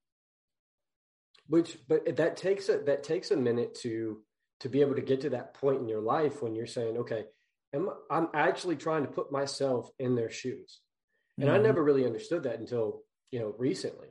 Which 1.47 1.78
but 1.88 2.16
that 2.16 2.37
takes 2.37 2.68
a 2.68 2.78
that 2.78 3.02
takes 3.02 3.30
a 3.30 3.37
minute 3.37 3.75
to 3.83 4.23
to 4.61 4.68
be 4.68 4.80
able 4.80 4.94
to 4.94 5.02
get 5.02 5.21
to 5.23 5.30
that 5.30 5.54
point 5.54 5.80
in 5.80 5.88
your 5.88 6.00
life 6.00 6.42
when 6.42 6.54
you're 6.54 6.66
saying, 6.66 6.97
okay, 6.99 7.25
am, 7.75 7.90
I'm 8.11 8.28
actually 8.33 8.76
trying 8.76 9.02
to 9.02 9.12
put 9.12 9.30
myself 9.30 9.90
in 9.99 10.14
their 10.14 10.30
shoes. 10.30 10.80
And 11.38 11.48
mm-hmm. 11.48 11.56
I 11.56 11.58
never 11.58 11.82
really 11.82 12.06
understood 12.06 12.44
that 12.44 12.58
until, 12.58 13.02
you 13.30 13.40
know, 13.40 13.54
recently. 13.58 14.08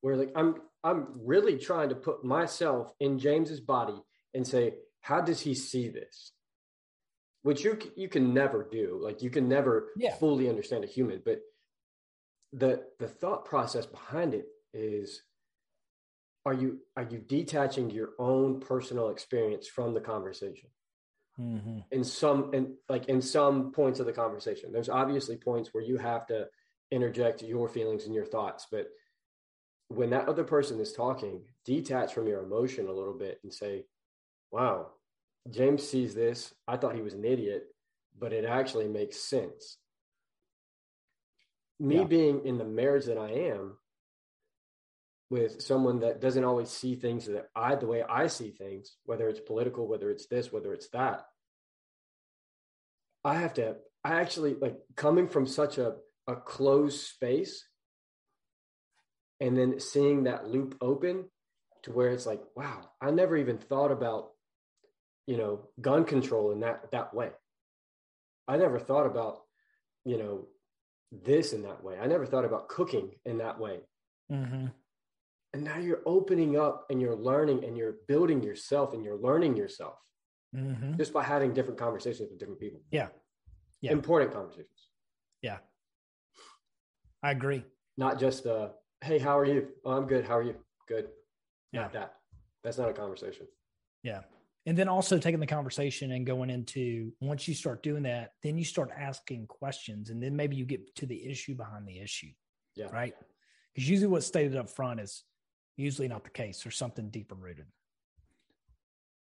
Where 0.00 0.16
like 0.16 0.32
I'm 0.36 0.56
I'm 0.84 1.08
really 1.24 1.58
trying 1.58 1.88
to 1.88 1.96
put 1.96 2.24
myself 2.24 2.92
in 3.00 3.18
James's 3.18 3.60
body 3.60 4.00
and 4.32 4.46
say, 4.46 4.74
how 5.00 5.20
does 5.20 5.40
he 5.40 5.54
see 5.54 5.88
this? 5.88 6.32
which 7.42 7.64
you 7.64 7.78
you 7.96 8.08
can 8.08 8.34
never 8.34 8.68
do. 8.70 9.00
Like 9.02 9.22
you 9.22 9.30
can 9.30 9.48
never 9.48 9.88
yeah. 9.96 10.14
fully 10.16 10.48
understand 10.48 10.84
a 10.84 10.86
human, 10.86 11.22
but 11.24 11.40
the 12.52 12.82
the 12.98 13.08
thought 13.08 13.44
process 13.44 13.86
behind 13.86 14.34
it 14.34 14.46
is 14.72 15.22
are 16.44 16.54
you 16.54 16.80
are 16.96 17.04
you 17.04 17.18
detaching 17.18 17.90
your 17.90 18.10
own 18.18 18.60
personal 18.60 19.08
experience 19.08 19.66
from 19.66 19.94
the 19.94 20.00
conversation 20.00 20.68
mm-hmm. 21.38 21.78
in 21.90 22.04
some 22.04 22.52
in 22.52 22.74
like 22.88 23.06
in 23.06 23.20
some 23.22 23.72
points 23.72 24.00
of 24.00 24.06
the 24.06 24.12
conversation 24.12 24.72
there's 24.72 24.88
obviously 24.88 25.36
points 25.36 25.72
where 25.72 25.84
you 25.84 25.96
have 25.96 26.26
to 26.26 26.46
interject 26.90 27.42
your 27.42 27.68
feelings 27.68 28.06
and 28.06 28.14
your 28.14 28.26
thoughts 28.26 28.66
but 28.70 28.88
when 29.88 30.10
that 30.10 30.28
other 30.28 30.44
person 30.44 30.80
is 30.80 30.92
talking 30.92 31.42
detach 31.64 32.12
from 32.12 32.26
your 32.26 32.42
emotion 32.42 32.88
a 32.88 32.92
little 32.92 33.16
bit 33.16 33.38
and 33.42 33.52
say 33.52 33.84
wow 34.50 34.88
James 35.50 35.88
sees 35.88 36.14
this. 36.14 36.54
I 36.66 36.76
thought 36.76 36.94
he 36.94 37.02
was 37.02 37.14
an 37.14 37.24
idiot, 37.24 37.64
but 38.18 38.32
it 38.32 38.44
actually 38.44 38.88
makes 38.88 39.20
sense. 39.20 39.78
Me 41.80 41.96
yeah. 41.96 42.04
being 42.04 42.44
in 42.44 42.58
the 42.58 42.64
marriage 42.64 43.06
that 43.06 43.18
I 43.18 43.30
am 43.30 43.76
with 45.30 45.60
someone 45.60 46.00
that 46.00 46.20
doesn't 46.20 46.44
always 46.44 46.70
see 46.70 46.94
things 46.94 47.26
that 47.26 47.48
I, 47.54 47.74
the 47.74 47.86
way 47.86 48.02
I 48.02 48.28
see 48.28 48.50
things, 48.50 48.96
whether 49.04 49.28
it's 49.28 49.40
political, 49.40 49.86
whether 49.86 50.10
it's 50.10 50.26
this, 50.26 50.52
whether 50.52 50.72
it's 50.72 50.88
that, 50.90 51.24
I 53.24 53.34
have 53.34 53.54
to, 53.54 53.76
I 54.04 54.20
actually 54.20 54.54
like 54.54 54.76
coming 54.96 55.28
from 55.28 55.46
such 55.46 55.76
a, 55.76 55.96
a 56.26 56.36
closed 56.36 57.00
space 57.00 57.64
and 59.40 59.56
then 59.56 59.80
seeing 59.80 60.24
that 60.24 60.46
loop 60.46 60.76
open 60.80 61.26
to 61.82 61.92
where 61.92 62.08
it's 62.08 62.26
like, 62.26 62.40
wow, 62.56 62.90
I 63.00 63.10
never 63.10 63.36
even 63.36 63.58
thought 63.58 63.92
about 63.92 64.30
you 65.28 65.36
know 65.36 65.68
gun 65.80 66.04
control 66.04 66.50
in 66.52 66.60
that 66.60 66.90
that 66.90 67.14
way. 67.14 67.30
I 68.48 68.56
never 68.56 68.78
thought 68.78 69.06
about 69.06 69.42
you 70.04 70.16
know 70.16 70.46
this 71.12 71.52
in 71.52 71.62
that 71.62 71.84
way. 71.84 71.98
I 72.00 72.06
never 72.06 72.26
thought 72.26 72.46
about 72.46 72.68
cooking 72.68 73.10
in 73.24 73.38
that 73.38 73.60
way. 73.60 73.80
Mm-hmm. 74.32 74.66
And 75.54 75.64
now 75.64 75.78
you're 75.78 76.02
opening 76.06 76.58
up 76.58 76.86
and 76.90 77.00
you're 77.00 77.16
learning 77.16 77.64
and 77.64 77.76
you're 77.76 77.96
building 78.06 78.42
yourself 78.42 78.92
and 78.94 79.04
you're 79.04 79.16
learning 79.16 79.56
yourself 79.56 79.98
Mhm. 80.54 80.96
just 80.96 81.12
by 81.12 81.22
having 81.22 81.52
different 81.54 81.78
conversations 81.78 82.30
with 82.30 82.38
different 82.38 82.60
people. 82.60 82.82
Yeah. 82.90 83.10
Yeah. 83.80 83.92
Important 83.92 84.32
conversations, 84.32 84.90
Yeah. 85.42 85.60
I 87.22 87.30
agree. 87.32 87.64
not 87.96 88.18
just 88.20 88.46
uh, 88.46 88.72
"Hey, 89.00 89.18
how 89.18 89.36
are 89.38 89.44
you? 89.44 89.74
Oh, 89.84 89.92
I'm 89.92 90.06
good. 90.06 90.24
How 90.24 90.36
are 90.38 90.42
you? 90.42 90.64
Good." 90.86 91.10
Yeah. 91.72 91.82
Not 91.82 91.92
that. 91.94 92.20
That's 92.62 92.78
not 92.78 92.88
a 92.88 92.92
conversation. 92.92 93.46
Yeah. 94.02 94.24
And 94.66 94.76
then 94.76 94.88
also 94.88 95.18
taking 95.18 95.40
the 95.40 95.46
conversation 95.46 96.12
and 96.12 96.26
going 96.26 96.50
into 96.50 97.12
once 97.20 97.48
you 97.48 97.54
start 97.54 97.82
doing 97.82 98.02
that, 98.04 98.34
then 98.42 98.56
you 98.58 98.64
start 98.64 98.90
asking 98.90 99.46
questions 99.46 100.10
and 100.10 100.22
then 100.22 100.36
maybe 100.36 100.56
you 100.56 100.64
get 100.66 100.94
to 100.96 101.06
the 101.06 101.26
issue 101.26 101.54
behind 101.54 101.86
the 101.88 101.98
issue, 101.98 102.32
Yeah. 102.74 102.86
right? 102.92 103.14
Because 103.74 103.88
usually 103.88 104.08
what's 104.08 104.26
stated 104.26 104.56
up 104.56 104.68
front 104.68 105.00
is 105.00 105.24
usually 105.78 106.08
not 106.08 106.24
the 106.24 106.30
case. 106.30 106.62
There's 106.62 106.76
something 106.76 107.08
deeper 107.08 107.34
rooted. 107.34 107.66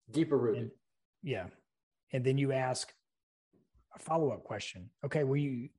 Deeper 0.09 0.37
rooted. 0.37 0.63
And- 0.63 0.71
Yeah. 1.21 1.49
And 2.13 2.23
then 2.25 2.37
you 2.37 2.53
ask 2.53 2.93
a 3.93 3.99
follow 3.99 4.31
up 4.31 4.43
question. 4.43 4.89
Okay. 5.03 5.23
Well, 5.23 5.35
you, 5.35 5.69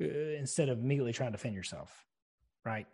uh, 0.00 0.04
instead 0.04 0.68
of 0.68 0.78
immediately 0.80 1.12
trying 1.12 1.30
to 1.30 1.36
defend 1.38 1.54
yourself, 1.54 2.04
right? 2.64 2.86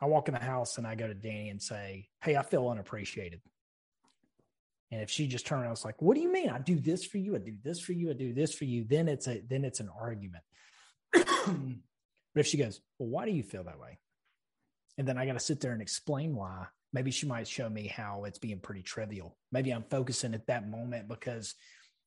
I 0.00 0.06
walk 0.06 0.28
in 0.28 0.34
the 0.34 0.40
house 0.40 0.78
and 0.78 0.86
I 0.86 0.94
go 0.96 1.06
to 1.06 1.14
Danny 1.14 1.48
and 1.48 1.62
say, 1.62 2.08
Hey, 2.22 2.36
I 2.36 2.42
feel 2.42 2.68
unappreciated. 2.68 3.40
And 4.90 5.00
if 5.00 5.08
she 5.08 5.26
just 5.26 5.46
turned 5.46 5.60
around, 5.62 5.68
and 5.68 5.72
was 5.72 5.84
like, 5.84 6.02
What 6.02 6.14
do 6.14 6.20
you 6.20 6.30
mean? 6.30 6.50
I 6.50 6.58
do 6.58 6.78
this 6.78 7.04
for 7.06 7.16
you. 7.18 7.34
I 7.34 7.38
do 7.38 7.56
this 7.62 7.80
for 7.80 7.92
you. 7.94 8.10
I 8.10 8.12
do 8.12 8.34
this 8.34 8.52
for 8.54 8.64
you. 8.64 8.84
Then 8.84 9.08
it's 9.08 9.26
a, 9.28 9.40
then 9.48 9.64
it's 9.64 9.80
an 9.80 9.88
argument. 9.98 10.44
but 11.12 11.24
if 12.34 12.46
she 12.46 12.58
goes, 12.58 12.80
Well, 12.98 13.08
why 13.08 13.24
do 13.24 13.30
you 13.30 13.42
feel 13.44 13.64
that 13.64 13.78
way? 13.78 13.98
And 14.98 15.06
then 15.08 15.18
I 15.18 15.26
got 15.26 15.34
to 15.34 15.40
sit 15.40 15.60
there 15.60 15.72
and 15.72 15.82
explain 15.82 16.34
why. 16.34 16.66
Maybe 16.92 17.10
she 17.10 17.26
might 17.26 17.48
show 17.48 17.68
me 17.68 17.86
how 17.86 18.24
it's 18.24 18.38
being 18.38 18.60
pretty 18.60 18.82
trivial. 18.82 19.36
Maybe 19.50 19.70
I'm 19.70 19.84
focusing 19.90 20.34
at 20.34 20.46
that 20.48 20.68
moment 20.68 21.08
because 21.08 21.54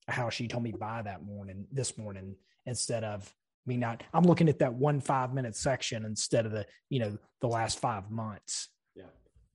how 0.08 0.30
she 0.30 0.48
told 0.48 0.63
me 0.63 0.72
by 0.72 1.01
that 1.01 1.24
morning, 1.25 1.65
this 1.72 1.98
morning, 1.98 2.36
instead 2.68 3.04
of 3.04 3.34
me 3.65 3.77
not, 3.77 4.04
I'm 4.13 4.24
looking 4.25 4.48
at 4.48 4.60
that 4.60 4.74
one 4.75 5.01
five 5.01 5.34
minute 5.34 5.56
section 5.56 6.06
instead 6.06 6.46
of 6.46 6.51
the, 6.51 6.68
you 6.89 7.00
know, 7.00 7.18
the 7.42 7.48
last 7.48 7.80
five 7.80 8.12
months. 8.12 8.70
Yeah. 8.96 9.06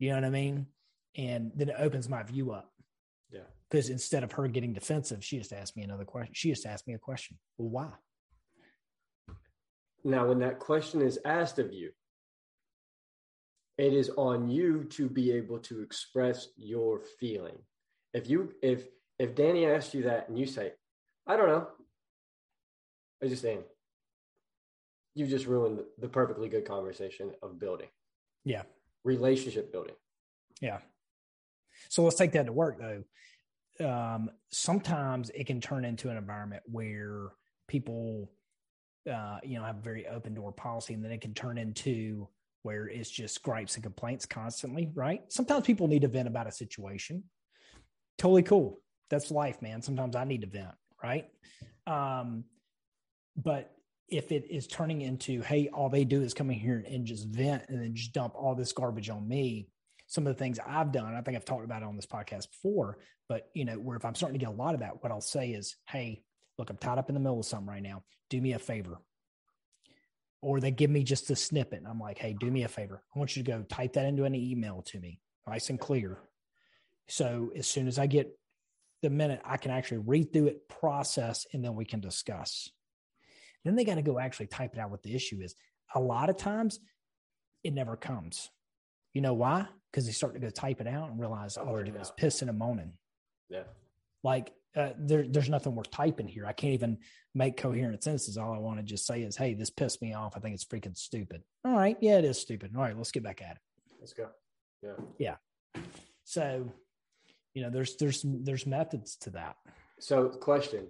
You 0.01 0.09
know 0.11 0.17
what 0.17 0.25
I 0.25 0.31
mean? 0.31 0.67
And 1.17 1.53
then 1.55 1.69
it 1.69 1.77
opens 1.79 2.09
my 2.09 2.25
view 2.25 2.51
up 2.51 2.73
Yeah. 3.33 3.43
because 3.71 3.89
instead 3.89 4.25
of 4.25 4.33
her 4.33 4.49
getting 4.49 4.73
defensive, 4.73 5.25
she 5.25 5.39
just 5.39 5.53
asked 5.53 5.77
me 5.77 5.85
another 5.85 6.05
question. 6.05 6.35
She 6.35 6.51
just 6.51 6.67
asked 6.67 6.89
me 6.89 6.95
a 6.95 6.99
question. 6.99 7.39
Well, 7.57 7.69
why? 7.69 9.35
Now, 10.03 10.27
when 10.27 10.39
that 10.41 10.59
question 10.59 11.03
is 11.03 11.19
asked 11.25 11.59
of 11.61 11.73
you, 11.73 11.91
it 13.81 13.95
is 13.95 14.11
on 14.17 14.51
you 14.51 14.85
to 14.85 15.09
be 15.09 15.33
able 15.33 15.59
to 15.59 15.81
express 15.81 16.49
your 16.57 17.01
feeling. 17.19 17.57
If 18.13 18.29
you 18.29 18.53
if 18.63 18.87
if 19.19 19.35
Danny 19.35 19.67
asked 19.67 19.95
you 19.95 20.03
that 20.03 20.29
and 20.29 20.39
you 20.39 20.47
say, 20.47 20.73
I 21.27 21.37
don't 21.37 21.49
know, 21.49 21.67
I 23.23 23.27
just 23.27 23.43
saying, 23.43 23.63
you 25.15 25.27
just 25.27 25.47
ruined 25.47 25.81
the 25.99 26.09
perfectly 26.09 26.49
good 26.49 26.67
conversation 26.67 27.33
of 27.43 27.59
building, 27.59 27.89
Yeah. 28.45 28.63
relationship 29.05 29.73
building. 29.73 29.95
Yeah. 30.61 30.81
So 31.89 32.03
let's 32.03 32.17
take 32.17 32.33
that 32.33 32.47
to 32.47 32.53
work 32.53 32.79
though. 32.79 33.05
Um, 33.87 34.31
sometimes 34.51 35.31
it 35.31 35.47
can 35.47 35.61
turn 35.61 35.85
into 35.87 36.11
an 36.11 36.19
environment 36.19 36.63
where 36.67 37.29
people, 37.67 38.31
uh, 39.11 39.39
you 39.43 39.59
know, 39.59 39.65
have 39.65 39.79
a 39.79 39.83
very 39.83 40.07
open 40.07 40.35
door 40.35 40.53
policy, 40.53 40.93
and 40.93 41.03
then 41.03 41.13
it 41.13 41.23
can 41.23 41.33
turn 41.33 41.57
into 41.57 42.29
where 42.63 42.89
it's 42.89 43.11
just 43.11 43.43
gripes 43.43 43.75
and 43.75 43.83
complaints 43.83 44.27
constantly. 44.27 44.91
Right? 44.95 45.23
Sometimes 45.29 45.67
people 45.67 45.89
need 45.89 46.03
to 46.03 46.09
vent 46.09 46.29
about 46.29 46.47
a 46.47 46.53
situation. 46.53 47.25
Totally 48.19 48.43
cool. 48.43 48.81
That's 49.09 49.31
life, 49.31 49.61
man. 49.63 49.83
Sometimes 49.83 50.17
I 50.17 50.25
need 50.25 50.43
to 50.43 50.47
vent. 50.47 50.75
Right? 51.03 51.27
Um, 51.87 52.45
but 53.37 53.73
if 54.09 54.33
it 54.33 54.47
is 54.51 54.67
turning 54.67 55.03
into, 55.03 55.41
hey, 55.41 55.69
all 55.69 55.89
they 55.89 56.05
do 56.05 56.23
is 56.23 56.35
come 56.35 56.51
in 56.51 56.59
here 56.59 56.85
and 56.89 57.07
just 57.07 57.29
vent 57.29 57.65
and 57.69 57.81
then 57.81 57.95
just 57.95 58.13
dump 58.13 58.35
all 58.35 58.55
this 58.55 58.73
garbage 58.73 59.09
on 59.09 59.27
me, 59.27 59.69
some 60.09 60.27
of 60.27 60.37
the 60.37 60.39
things 60.39 60.59
I've 60.67 60.91
done, 60.91 61.15
I 61.15 61.21
think 61.23 61.37
I've 61.37 61.45
talked 61.45 61.65
about 61.65 61.83
it 61.83 61.89
on 61.89 61.95
this 61.95 62.07
podcast 62.07 62.51
before, 62.51 62.99
but 63.29 63.49
you 63.55 63.65
know, 63.65 63.75
where 63.75 63.97
if 63.97 64.05
I'm 64.05 64.17
starting 64.17 64.39
to 64.39 64.45
get 64.45 64.53
a 64.53 64.57
lot 64.57 64.75
of 64.75 64.81
that, 64.81 65.03
what 65.03 65.13
I'll 65.13 65.21
say 65.21 65.51
is, 65.51 65.77
Hey, 65.89 66.25
look, 66.59 66.69
I'm 66.69 66.77
tied 66.77 66.99
up 66.99 67.09
in 67.09 67.15
the 67.15 67.21
middle 67.21 67.39
of 67.39 67.47
something 67.47 67.69
right 67.69 67.83
now. 67.83 68.03
Do 68.29 68.41
me 68.41 68.53
a 68.53 68.59
favor. 68.59 69.01
Or 70.43 70.61
they 70.61 70.71
give 70.71 70.91
me 70.91 71.03
just 71.03 71.31
a 71.31 71.37
snippet. 71.37 71.79
And 71.79 71.89
I'm 71.89 72.01
like, 72.01 72.19
Hey, 72.19 72.35
do 72.39 72.51
me 72.51 72.65
a 72.65 72.69
favor. 72.69 73.03
I 73.15 73.19
want 73.19 73.37
you 73.37 73.43
to 73.43 73.51
go 73.51 73.63
type 73.63 73.95
that 73.95 74.07
into 74.07 74.25
an 74.25 74.35
email 74.35 74.83
to 74.87 74.99
me, 74.99 75.21
nice 75.47 75.71
and 75.71 75.79
clear. 75.79 76.19
So 77.09 77.53
as 77.57 77.67
soon 77.67 77.89
as 77.89 77.99
I 77.99 78.07
get 78.07 78.31
the 79.03 79.11
minute, 79.11 79.41
I 79.45 79.57
can 79.57 79.71
actually 79.71 79.99
read 79.99 80.33
through 80.33 80.49
it, 80.49 80.69
process, 80.69 81.47
and 81.53 81.65
then 81.65 81.75
we 81.75 81.85
can 81.85 82.01
discuss. 82.01 82.71
Then 83.65 83.75
they 83.75 83.85
got 83.85 83.97
to 83.97 84.03
go 84.03 84.19
actually 84.19 84.47
type 84.47 84.75
it 84.75 84.81
out 84.81 84.91
what 84.91 85.03
the 85.03 85.15
issue 85.15 85.41
is. 85.43 85.55
A 85.95 86.01
lot 86.01 86.31
of 86.31 86.37
times 86.37 86.79
it 87.65 87.75
never 87.75 87.97
comes. 87.97 88.51
You 89.13 89.21
know 89.21 89.35
why? 89.35 89.67
Because 89.91 90.07
they 90.07 90.13
start 90.13 90.35
to 90.35 90.41
go 90.41 90.51
type 90.51 90.81
it 90.81 90.87
out 90.87 91.11
and 91.11 91.21
realize, 91.21 91.59
oh, 91.59 91.65
they're 91.65 91.75
Word 91.75 91.89
it 91.89 91.97
is 91.97 92.13
pissing 92.19 92.49
and 92.49 92.59
moaning. 92.59 92.93
Yeah. 93.49 93.65
Like 94.23 94.53
uh, 94.77 94.91
there, 94.99 95.27
there's 95.29 95.49
nothing 95.49 95.75
worth 95.75 95.91
typing 95.91 96.29
here. 96.29 96.47
I 96.47 96.53
can't 96.53 96.75
even 96.75 96.99
make 97.35 97.57
coherent 97.57 98.03
sentences. 98.03 98.39
All 98.39 98.55
I 98.55 98.59
want 98.59 98.79
to 98.79 98.85
just 98.85 99.07
say 99.07 99.23
is, 99.23 99.37
hey, 99.37 99.55
this 99.55 99.71
pissed 99.71 100.01
me 100.01 100.15
off. 100.15 100.37
I 100.37 100.41
think 100.41 100.55
it's 100.55 100.65
freaking 100.65 100.97
stupid. 100.97 101.43
All 101.65 101.73
right. 101.73 101.97
Yeah, 102.01 102.19
it 102.19 102.25
is 102.25 102.39
stupid. 102.39 102.73
All 102.77 102.83
right, 102.83 102.97
let's 102.97 103.11
get 103.11 103.23
back 103.23 103.43
at 103.43 103.57
it. 103.57 103.63
Let's 103.99 104.13
go. 104.13 104.29
Yeah. 104.83 104.93
Yeah. 105.19 105.83
So, 106.25 106.71
you 107.55 107.63
know, 107.63 107.71
there's 107.71 107.97
there's 107.97 108.25
there's 108.25 108.67
methods 108.67 109.17
to 109.23 109.31
that. 109.31 109.57
So, 109.99 110.29
question: 110.29 110.87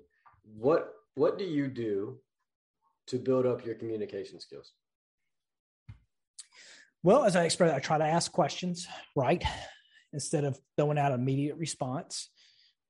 What 0.56 0.92
what 1.14 1.38
do 1.38 1.44
you 1.44 1.66
do 1.68 2.18
to 3.06 3.18
build 3.18 3.46
up 3.46 3.64
your 3.64 3.74
communication 3.74 4.38
skills? 4.40 4.72
Well, 7.02 7.24
as 7.24 7.34
I 7.34 7.44
expressed, 7.44 7.74
I 7.74 7.78
try 7.78 7.96
to 7.96 8.04
ask 8.04 8.30
questions, 8.30 8.86
right? 9.16 9.42
Instead 10.12 10.44
of 10.44 10.58
throwing 10.76 10.98
out 10.98 11.12
an 11.12 11.20
immediate 11.20 11.56
response. 11.56 12.28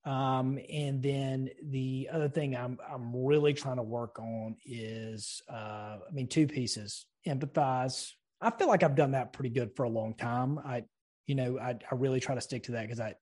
Um, 0.05 0.59
and 0.73 1.03
then 1.03 1.51
the 1.63 2.09
other 2.11 2.29
thing 2.29 2.57
I'm 2.57 2.79
I'm 2.91 3.15
really 3.15 3.53
trying 3.53 3.77
to 3.77 3.83
work 3.83 4.19
on 4.19 4.57
is 4.65 5.43
uh, 5.51 5.99
I 6.09 6.13
mean, 6.13 6.29
two 6.29 6.47
pieces. 6.47 7.07
Empathize. 7.27 8.13
I 8.41 8.51
feel 8.51 8.69
like 8.69 8.83
I've 8.83 8.97
done 8.97 9.11
that 9.13 9.35
pretty 9.35 9.51
good 9.51 9.77
for 9.77 9.83
a 9.83 9.91
long 9.91 10.15
time. 10.15 10.59
I, 10.59 10.85
you 11.27 11.35
know, 11.35 11.59
I, 11.59 11.73
I 11.73 11.95
really 11.95 12.21
try 12.21 12.35
to 12.35 12.41
stick 12.41 12.63
to 12.65 12.73
that 12.73 12.83
because 12.83 13.01
I 13.01 13.15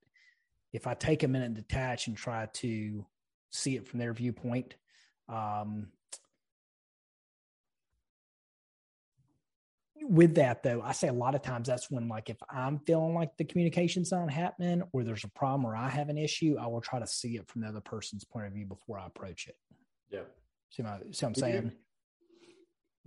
if 0.73 0.87
I 0.87 0.95
take 0.95 1.23
a 1.23 1.29
minute 1.29 1.47
and 1.47 1.57
detach 1.57 2.07
and 2.07 2.17
try 2.17 2.47
to 2.55 3.05
see 3.51 3.77
it 3.77 3.89
from 3.89 3.99
their 3.99 4.13
viewpoint, 4.13 4.77
um, 5.29 5.89
with 10.03 10.37
that 10.37 10.63
though, 10.63 10.83
I 10.83 10.93
say 10.93 11.09
a 11.09 11.13
lot 11.13 11.35
of 11.35 11.43
times 11.43 11.69
that's 11.69 11.91
when 11.91 12.09
like 12.09 12.31
if 12.31 12.37
I'm 12.51 12.79
feeling 12.81 13.15
like 13.15 13.37
the 13.37 13.45
communication's 13.45 14.13
not 14.13 14.31
happening 14.31 14.83
or 14.93 15.05
there's 15.05 15.25
a 15.25 15.29
problem 15.29 15.67
or 15.67 15.77
I 15.77 15.89
have 15.89 16.09
an 16.09 16.19
issue, 16.19 16.57
I 16.61 16.67
will 16.67 16.81
try 16.81 16.99
to 16.99 17.07
see 17.07 17.37
it 17.37 17.49
from 17.49 17.63
the 17.63 17.69
other 17.69 17.81
person's 17.81 18.25
point 18.25 18.47
of 18.47 18.53
view 18.53 18.67
before 18.67 18.99
I 18.99 19.07
approach 19.07 19.47
it. 19.49 19.57
Yeah. 20.11 20.21
See, 20.71 20.83
my, 20.83 20.99
see 21.11 21.25
what 21.27 21.31
I'm 21.31 21.35
saying? 21.35 21.73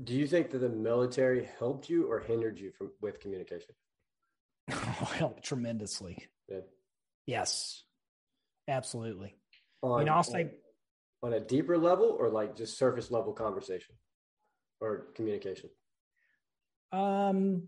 Do 0.04 0.14
you 0.14 0.26
think 0.26 0.52
that 0.52 0.60
the 0.60 0.70
military 0.70 1.48
helped 1.60 1.90
you 1.90 2.10
or 2.10 2.20
hindered 2.20 2.60
you 2.60 2.72
from 2.72 2.92
with 3.02 3.20
communication? 3.20 3.76
Oh, 4.74 5.12
Help 5.16 5.42
tremendously. 5.42 6.28
Yeah. 6.48 6.60
Yes, 7.26 7.84
absolutely. 8.68 9.36
On, 9.82 10.00
You 10.00 10.06
know, 10.06 10.14
I'll 10.14 10.24
say 10.24 10.52
on 11.24 11.34
a 11.34 11.40
deeper 11.40 11.78
level 11.78 12.16
or 12.20 12.30
like 12.30 12.56
just 12.56 12.78
surface 12.78 13.12
level 13.12 13.34
conversation 13.34 13.96
or 14.80 15.08
communication? 15.16 15.70
Um, 16.92 17.68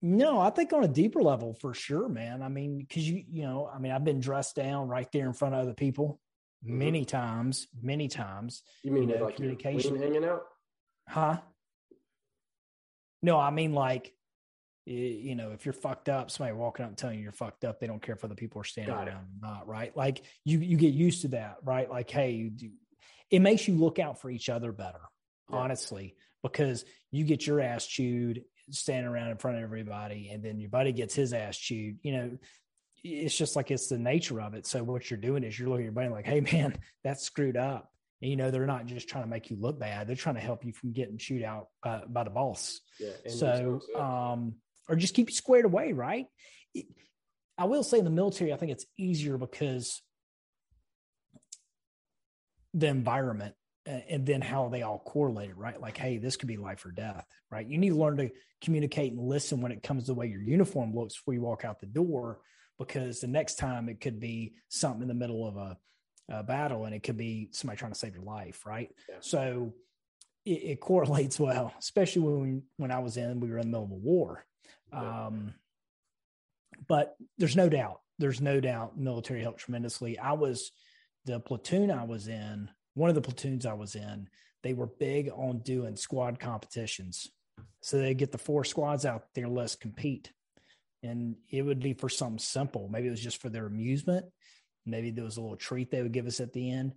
no, 0.00 0.38
I 0.40 0.50
think 0.50 0.72
on 0.72 0.84
a 0.84 0.88
deeper 0.88 1.22
level 1.22 1.54
for 1.54 1.74
sure, 1.74 2.08
man. 2.08 2.42
I 2.42 2.48
mean, 2.48 2.78
because 2.78 3.08
you, 3.08 3.24
you 3.28 3.42
know, 3.42 3.68
I 3.72 3.78
mean, 3.78 3.92
I've 3.92 4.04
been 4.04 4.20
dressed 4.20 4.54
down 4.56 4.88
right 4.88 5.10
there 5.12 5.26
in 5.26 5.32
front 5.32 5.54
of 5.54 5.60
other 5.60 5.74
people 5.74 6.20
Mhm. 6.64 6.68
many 6.78 7.04
times, 7.04 7.68
many 7.80 8.08
times. 8.08 8.62
You 8.82 8.92
mean 8.92 9.08
You 9.08 9.16
know, 9.18 9.24
like 9.24 9.36
communication. 9.36 9.96
hanging 10.00 10.24
out? 10.24 10.44
Huh? 11.08 11.40
No, 13.22 13.38
I 13.38 13.50
mean, 13.50 13.72
like, 13.72 14.14
you 14.84 15.34
know, 15.34 15.50
if 15.50 15.66
you're 15.66 15.72
fucked 15.72 16.08
up, 16.08 16.30
somebody 16.30 16.56
walking 16.56 16.84
up 16.84 16.90
and 16.90 16.96
telling 16.98 17.18
you 17.18 17.22
you're 17.24 17.32
fucked 17.32 17.64
up, 17.64 17.78
they 17.80 17.86
don't 17.86 18.00
care 18.00 18.14
if 18.14 18.24
other 18.24 18.34
people 18.36 18.60
are 18.60 18.64
standing 18.64 18.94
Got 18.94 19.08
it. 19.08 19.10
around 19.10 19.24
or 19.24 19.48
not, 19.48 19.66
right? 19.68 19.94
Like, 19.96 20.22
you 20.44 20.60
you 20.60 20.76
get 20.76 20.94
used 20.94 21.22
to 21.22 21.28
that, 21.28 21.58
right? 21.62 21.90
Like, 21.90 22.08
hey, 22.10 22.32
you 22.32 22.50
do, 22.50 22.70
it 23.30 23.40
makes 23.40 23.66
you 23.68 23.74
look 23.76 23.98
out 23.98 24.20
for 24.20 24.30
each 24.30 24.48
other 24.48 24.72
better, 24.72 25.00
Yeah. 25.50 25.56
honestly, 25.58 26.16
because 26.42 26.84
you 27.10 27.24
get 27.24 27.46
your 27.46 27.60
ass 27.60 27.86
chewed 27.86 28.44
standing 28.70 29.10
around 29.10 29.30
in 29.30 29.38
front 29.38 29.56
of 29.58 29.62
everybody, 29.62 30.30
and 30.32 30.42
then 30.44 30.60
your 30.60 30.70
buddy 30.70 30.92
gets 30.92 31.14
his 31.14 31.32
ass 31.32 31.56
chewed. 31.56 31.98
You 32.02 32.12
know, 32.12 32.38
it's 33.04 33.36
just 33.36 33.56
like 33.56 33.70
it's 33.70 33.88
the 33.88 33.98
nature 33.98 34.40
of 34.40 34.54
it. 34.54 34.66
So 34.66 34.82
what 34.82 35.10
you're 35.10 35.18
doing 35.18 35.44
is 35.44 35.58
you're 35.58 35.68
looking 35.68 35.84
at 35.84 35.84
your 35.84 35.92
buddy 35.92 36.08
like, 36.08 36.26
hey, 36.26 36.40
man, 36.40 36.76
that's 37.04 37.22
screwed 37.24 37.56
up. 37.56 37.90
And, 38.20 38.30
you 38.30 38.36
know, 38.36 38.50
they're 38.50 38.66
not 38.66 38.86
just 38.86 39.08
trying 39.08 39.24
to 39.24 39.30
make 39.30 39.48
you 39.50 39.56
look 39.60 39.78
bad; 39.78 40.08
they're 40.08 40.16
trying 40.16 40.34
to 40.34 40.40
help 40.40 40.64
you 40.64 40.72
from 40.72 40.92
getting 40.92 41.18
chewed 41.18 41.44
out 41.44 41.68
by, 41.82 42.02
by 42.08 42.24
the 42.24 42.30
boss 42.30 42.80
Yeah. 42.98 43.10
so 43.28 43.80
um 43.96 44.54
or 44.88 44.96
just 44.96 45.14
keep 45.14 45.28
you 45.28 45.34
squared 45.34 45.66
away 45.66 45.92
right 45.92 46.26
It- 46.74 46.86
I 47.56 47.64
will 47.64 47.82
say 47.82 47.98
in 47.98 48.04
the 48.04 48.10
military, 48.10 48.52
I 48.52 48.56
think 48.56 48.70
it's 48.70 48.86
easier 48.96 49.36
because 49.36 50.00
the 52.74 52.86
environment 52.86 53.54
and 53.88 54.26
then 54.26 54.42
how 54.42 54.68
they 54.68 54.82
all 54.82 54.98
correlate, 54.98 55.56
right? 55.56 55.80
Like, 55.80 55.96
hey, 55.96 56.18
this 56.18 56.36
could 56.36 56.48
be 56.48 56.58
life 56.58 56.84
or 56.84 56.90
death, 56.90 57.26
right? 57.50 57.66
You 57.66 57.78
need 57.78 57.90
to 57.90 57.96
learn 57.96 58.18
to 58.18 58.30
communicate 58.62 59.12
and 59.12 59.20
listen 59.20 59.62
when 59.62 59.72
it 59.72 59.82
comes 59.82 60.04
to 60.04 60.06
the 60.08 60.14
way 60.14 60.26
your 60.26 60.42
uniform 60.42 60.94
looks 60.94 61.16
before 61.16 61.34
you 61.34 61.40
walk 61.40 61.64
out 61.64 61.80
the 61.80 61.86
door, 61.86 62.40
because 62.78 63.20
the 63.20 63.26
next 63.26 63.54
time 63.54 63.88
it 63.88 64.00
could 64.00 64.20
be 64.20 64.52
something 64.68 65.02
in 65.02 65.08
the 65.08 65.14
middle 65.14 65.48
of 65.48 65.56
a, 65.56 65.78
a 66.28 66.42
battle 66.42 66.84
and 66.84 66.94
it 66.94 67.02
could 67.02 67.16
be 67.16 67.48
somebody 67.52 67.78
trying 67.78 67.92
to 67.92 67.98
save 67.98 68.14
your 68.14 68.24
life, 68.24 68.66
right? 68.66 68.90
Yeah. 69.08 69.16
So 69.20 69.72
it, 70.44 70.50
it, 70.50 70.80
correlates 70.80 71.40
well, 71.40 71.72
especially 71.78 72.22
when 72.22 72.62
when 72.76 72.90
I 72.90 72.98
was 72.98 73.16
in, 73.16 73.40
we 73.40 73.48
were 73.48 73.58
in 73.58 73.70
the 73.70 73.78
middle 73.78 73.84
of 73.84 73.90
a 73.90 73.94
war. 73.94 74.44
Yeah. 74.92 75.26
Um, 75.26 75.54
but 76.86 77.16
there's 77.38 77.56
no 77.56 77.70
doubt, 77.70 78.00
there's 78.18 78.40
no 78.40 78.60
doubt, 78.60 78.98
military 78.98 79.42
helped 79.42 79.60
tremendously. 79.60 80.18
I 80.18 80.32
was 80.32 80.72
the 81.24 81.40
platoon 81.40 81.90
I 81.90 82.04
was 82.04 82.28
in 82.28 82.68
one 82.98 83.08
of 83.08 83.14
the 83.14 83.22
platoons 83.22 83.64
I 83.64 83.74
was 83.74 83.94
in, 83.94 84.28
they 84.64 84.74
were 84.74 84.88
big 84.88 85.30
on 85.30 85.60
doing 85.60 85.94
squad 85.94 86.40
competitions. 86.40 87.28
So 87.80 87.98
they 87.98 88.12
get 88.14 88.32
the 88.32 88.38
four 88.38 88.64
squads 88.64 89.06
out 89.06 89.26
there, 89.34 89.48
let's 89.48 89.76
compete. 89.76 90.32
And 91.04 91.36
it 91.50 91.62
would 91.62 91.78
be 91.78 91.92
for 91.92 92.08
something 92.08 92.40
simple. 92.40 92.88
Maybe 92.88 93.06
it 93.06 93.12
was 93.12 93.22
just 93.22 93.40
for 93.40 93.50
their 93.50 93.66
amusement. 93.66 94.26
Maybe 94.84 95.12
there 95.12 95.24
was 95.24 95.36
a 95.36 95.40
little 95.40 95.56
treat 95.56 95.90
they 95.90 96.02
would 96.02 96.12
give 96.12 96.26
us 96.26 96.40
at 96.40 96.52
the 96.52 96.70
end. 96.72 96.94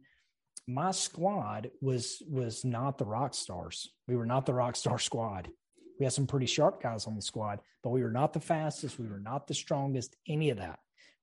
My 0.67 0.91
squad 0.91 1.69
was 1.81 2.23
was 2.27 2.65
not 2.65 2.97
the 2.97 3.05
rock 3.05 3.35
stars. 3.35 3.89
We 4.07 4.15
were 4.15 4.25
not 4.25 4.47
the 4.47 4.53
rock 4.53 4.75
star 4.75 4.97
squad. 5.09 5.51
We 5.99 6.05
had 6.05 6.13
some 6.13 6.25
pretty 6.25 6.47
sharp 6.47 6.81
guys 6.81 7.05
on 7.05 7.15
the 7.15 7.21
squad, 7.21 7.59
but 7.83 7.91
we 7.91 8.01
were 8.01 8.11
not 8.11 8.33
the 8.33 8.39
fastest. 8.39 8.97
We 8.97 9.07
were 9.07 9.19
not 9.19 9.45
the 9.45 9.53
strongest, 9.53 10.15
any 10.27 10.49
of 10.49 10.57
that. 10.57 10.79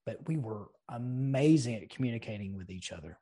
But 0.07 0.29
we 0.29 0.37
were 0.37 0.69
amazing 0.89 1.75
at 1.75 1.91
communicating 1.91 2.57
with 2.57 2.71
each 2.71 2.93
other. 2.93 3.19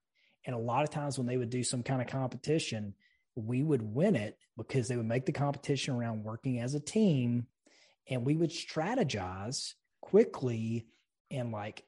And 0.47 0.55
a 0.55 0.59
lot 0.59 0.85
of 0.85 0.91
times 0.91 1.19
when 1.19 1.27
they 1.27 1.37
would 1.37 1.51
do 1.51 1.65
some 1.65 1.83
kind 1.83 2.01
of 2.01 2.07
competition, 2.07 2.95
we 3.35 3.63
would 3.63 3.83
win 3.83 4.15
it 4.17 4.39
because 4.57 4.89
they 4.89 4.97
would 4.97 5.07
make 5.07 5.27
the 5.27 5.33
competition 5.33 5.95
around 5.95 6.25
working 6.25 6.61
as 6.61 6.75
a 6.75 6.81
team 6.81 7.47
and 8.09 8.25
we 8.25 8.37
would 8.37 8.51
strategize 8.51 9.75
quickly 10.01 10.87
and 11.31 11.51
like 11.51 11.85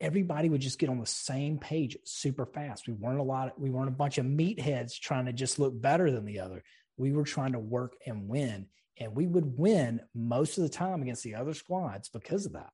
everybody 0.00 0.48
would 0.48 0.60
just 0.60 0.78
get 0.78 0.90
on 0.90 1.00
the 1.00 1.06
same 1.06 1.58
page 1.58 1.96
super 2.04 2.44
fast. 2.44 2.86
We 2.86 2.94
weren't 2.94 3.20
a 3.20 3.24
lot, 3.24 3.48
of, 3.48 3.54
we 3.56 3.70
weren't 3.70 3.88
a 3.88 3.92
bunch 3.92 4.18
of 4.18 4.26
meatheads 4.26 4.98
trying 5.00 5.26
to 5.26 5.32
just 5.32 5.58
look 5.58 5.80
better 5.80 6.10
than 6.10 6.24
the 6.24 6.40
other. 6.40 6.62
We 6.96 7.12
were 7.12 7.24
trying 7.24 7.52
to 7.52 7.58
work 7.58 7.94
and 8.06 8.28
win. 8.28 8.66
And 8.98 9.14
we 9.14 9.26
would 9.26 9.58
win 9.58 10.00
most 10.14 10.58
of 10.58 10.64
the 10.64 10.68
time 10.68 11.02
against 11.02 11.22
the 11.22 11.34
other 11.34 11.54
squads 11.54 12.10
because 12.10 12.44
of 12.44 12.52
that 12.52 12.70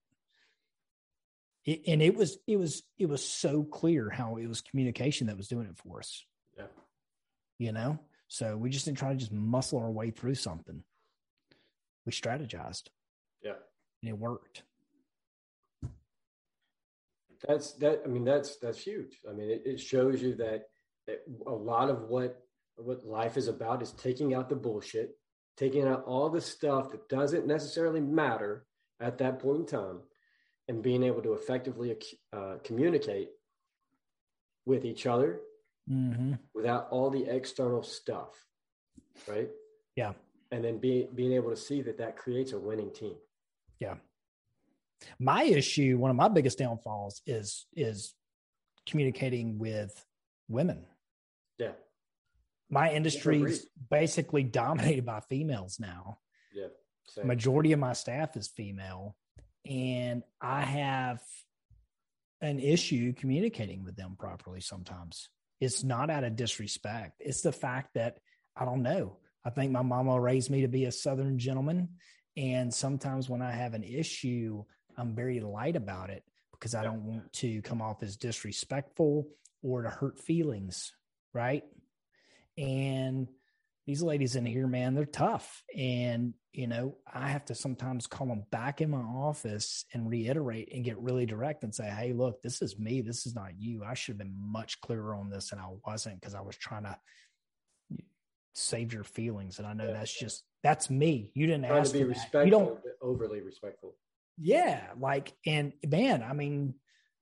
it, 1.65 1.83
and 1.87 2.03
it 2.03 2.15
was 2.15 2.39
it 2.47 2.57
was 2.57 2.83
it 2.99 3.07
was 3.07 3.25
so 3.25 3.63
clear 3.63 4.11
how 4.11 4.37
it 4.37 4.47
was 4.47 4.61
communication 4.61 5.27
that 5.27 5.37
was 5.37 5.49
doing 5.49 5.67
it 5.67 5.77
for 5.77 5.99
us. 5.99 6.25
Yeah. 6.57 6.65
You 7.59 7.73
know, 7.73 7.99
so 8.29 8.57
we 8.57 8.71
just 8.71 8.85
didn't 8.85 8.99
try 8.99 9.13
to 9.13 9.19
just 9.19 9.33
muscle 9.33 9.79
our 9.79 9.91
way 9.91 10.11
through 10.11 10.37
something. 10.37 10.83
We 12.07 12.13
strategized. 12.13 12.85
Yeah. 13.43 13.55
And 14.03 14.11
it 14.11 14.19
worked. 14.19 14.63
That's 17.47 17.73
that. 17.75 18.03
I 18.05 18.09
mean, 18.09 18.25
that's 18.25 18.57
that's 18.57 18.81
huge. 18.81 19.21
I 19.29 19.33
mean, 19.33 19.51
it, 19.51 19.63
it 19.65 19.81
shows 19.81 20.23
you 20.23 20.35
that, 20.37 20.65
that 21.07 21.23
a 21.47 21.53
lot 21.53 21.91
of 21.91 22.03
what 22.03 22.43
what 22.77 23.07
life 23.07 23.37
is 23.37 23.49
about 23.49 23.83
is 23.83 23.93
taking 23.93 24.35
out 24.35 24.49
the 24.49 24.57
bullshit, 24.57 25.17
taking 25.57 25.87
out 25.87 26.05
all 26.05 26.29
the 26.31 26.41
stuff 26.41 26.91
that 26.91 27.09
doesn't 27.09 27.47
necessarily 27.47 28.01
matter 28.01 28.67
at 29.01 29.19
that 29.19 29.39
point 29.39 29.61
in 29.61 29.67
time, 29.67 30.01
and 30.69 30.83
being 30.83 31.03
able 31.03 31.23
to 31.23 31.33
effectively 31.33 31.97
uh, 32.33 32.57
communicate 32.63 33.31
with 34.67 34.85
each 34.85 35.07
other 35.07 35.41
mm-hmm. 35.91 36.35
without 36.55 36.89
all 36.91 37.11
the 37.11 37.25
external 37.25 37.83
stuff 37.83 38.49
right? 39.27 39.49
Yeah. 39.97 40.13
And 40.53 40.65
then 40.65 40.79
being 40.79 41.09
being 41.15 41.33
able 41.33 41.51
to 41.51 41.57
see 41.57 41.83
that 41.83 41.99
that 41.99 42.17
creates 42.17 42.53
a 42.53 42.59
winning 42.59 42.93
team. 42.93 43.15
Yeah. 43.81 43.95
My 45.19 45.43
issue 45.45 45.99
one 45.99 46.11
of 46.11 46.17
my 46.17 46.29
biggest 46.29 46.59
downfalls 46.59 47.23
is 47.27 47.67
is 47.75 48.15
communicating 48.87 49.59
with 49.59 50.05
women. 50.49 50.85
Yeah. 51.59 51.73
My 52.71 52.93
industry 52.93 53.43
is 53.43 53.67
basically 53.91 54.43
dominated 54.63 55.05
by 55.05 55.21
females 55.21 55.79
now. 55.81 56.19
Yeah 56.55 56.69
same. 57.09 57.27
majority 57.27 57.73
of 57.73 57.79
my 57.79 57.95
staff 57.95 58.37
is 58.37 58.49
female 58.49 59.17
and 59.69 60.23
I 60.41 60.63
have 60.63 61.21
an 62.41 62.59
issue 62.59 63.13
communicating 63.13 63.85
with 63.85 63.97
them 63.97 64.17
properly 64.19 64.61
sometimes. 64.61 65.29
It's 65.61 65.85
not 65.85 66.11
out 66.11 66.25
of 66.25 66.37
disrespect. 66.37 67.21
It's 67.21 67.43
the 67.43 67.53
fact 67.53 67.95
that 67.95 68.19
I 68.57 68.65
don't 68.65 68.83
know. 68.83 69.19
I 69.45 69.51
think 69.51 69.73
my 69.73 69.83
mama 69.83 70.19
raised 70.19 70.51
me 70.51 70.63
to 70.63 70.69
be 70.69 70.85
a 70.85 70.93
Southern 70.93 71.39
gentleman. 71.39 71.91
And 72.37 72.73
sometimes 72.73 73.29
when 73.29 73.43
I 73.43 73.51
have 73.51 73.75
an 73.75 73.83
issue, 73.83 74.65
I'm 74.97 75.15
very 75.15 75.41
light 75.41 75.77
about 75.77 76.11
it 76.11 76.23
because 76.53 76.75
I 76.75 76.85
don't 76.85 77.05
want 77.05 77.33
to 77.35 77.63
come 77.63 77.83
off 77.83 78.03
as 78.03 78.17
disrespectful 78.17 79.29
or 79.63 79.83
to 79.83 79.91
hurt 79.91 80.19
feelings. 80.19 80.93
Right. 81.35 81.65
And 82.57 83.29
these 83.89 84.03
ladies 84.03 84.37
in 84.37 84.45
here, 84.45 84.67
man, 84.67 84.95
they're 84.95 85.07
tough. 85.07 85.63
And, 85.75 86.35
you 86.53 86.67
know, 86.67 86.99
I 87.11 87.29
have 87.29 87.47
to 87.47 87.55
sometimes 87.55 88.07
call 88.07 88.27
them 88.27 88.45
back 88.51 88.83
in 88.83 88.91
my 88.91 88.99
office 88.99 89.87
and 89.95 90.11
reiterate 90.11 90.69
and 90.75 90.85
get 90.85 90.99
really 90.99 91.25
direct 91.25 91.65
and 91.65 91.75
say, 91.75 91.89
hey, 91.89 92.13
look, 92.13 92.43
this 92.43 92.61
is 92.61 92.79
me. 92.79 93.01
This 93.01 93.25
is 93.25 93.35
not 93.35 93.59
you. 93.59 93.83
I 93.83 93.95
should 93.95 94.13
have 94.13 94.19
been 94.19 94.37
much 94.39 94.83
clearer 94.83 95.15
on 95.15 95.31
this 95.31 95.53
and 95.53 95.61
I 95.61 95.69
wasn't 95.87 96.21
because 96.21 96.35
I 96.35 96.43
was 96.43 96.55
trying 96.55 96.85
to 96.85 96.99
save 98.55 98.93
your 98.93 99.05
feelings. 99.05 99.59
And 99.59 99.67
I 99.67 99.73
know 99.73 99.87
yeah. 99.87 99.95
that's 99.95 100.13
just, 100.13 100.45
that's 100.63 100.91
me. 100.91 101.33
You 101.35 101.47
didn't 101.47 101.67
Trying 101.67 101.81
ask 101.81 101.93
to 101.93 101.99
be 101.99 102.05
respectful, 102.05 102.45
you 102.45 102.51
don't, 102.51 102.79
overly 103.01 103.41
respectful. 103.41 103.95
Yeah. 104.37 104.83
Like, 105.01 105.33
and 105.47 105.73
man, 105.87 106.23
I 106.23 106.35
mean, 106.35 106.75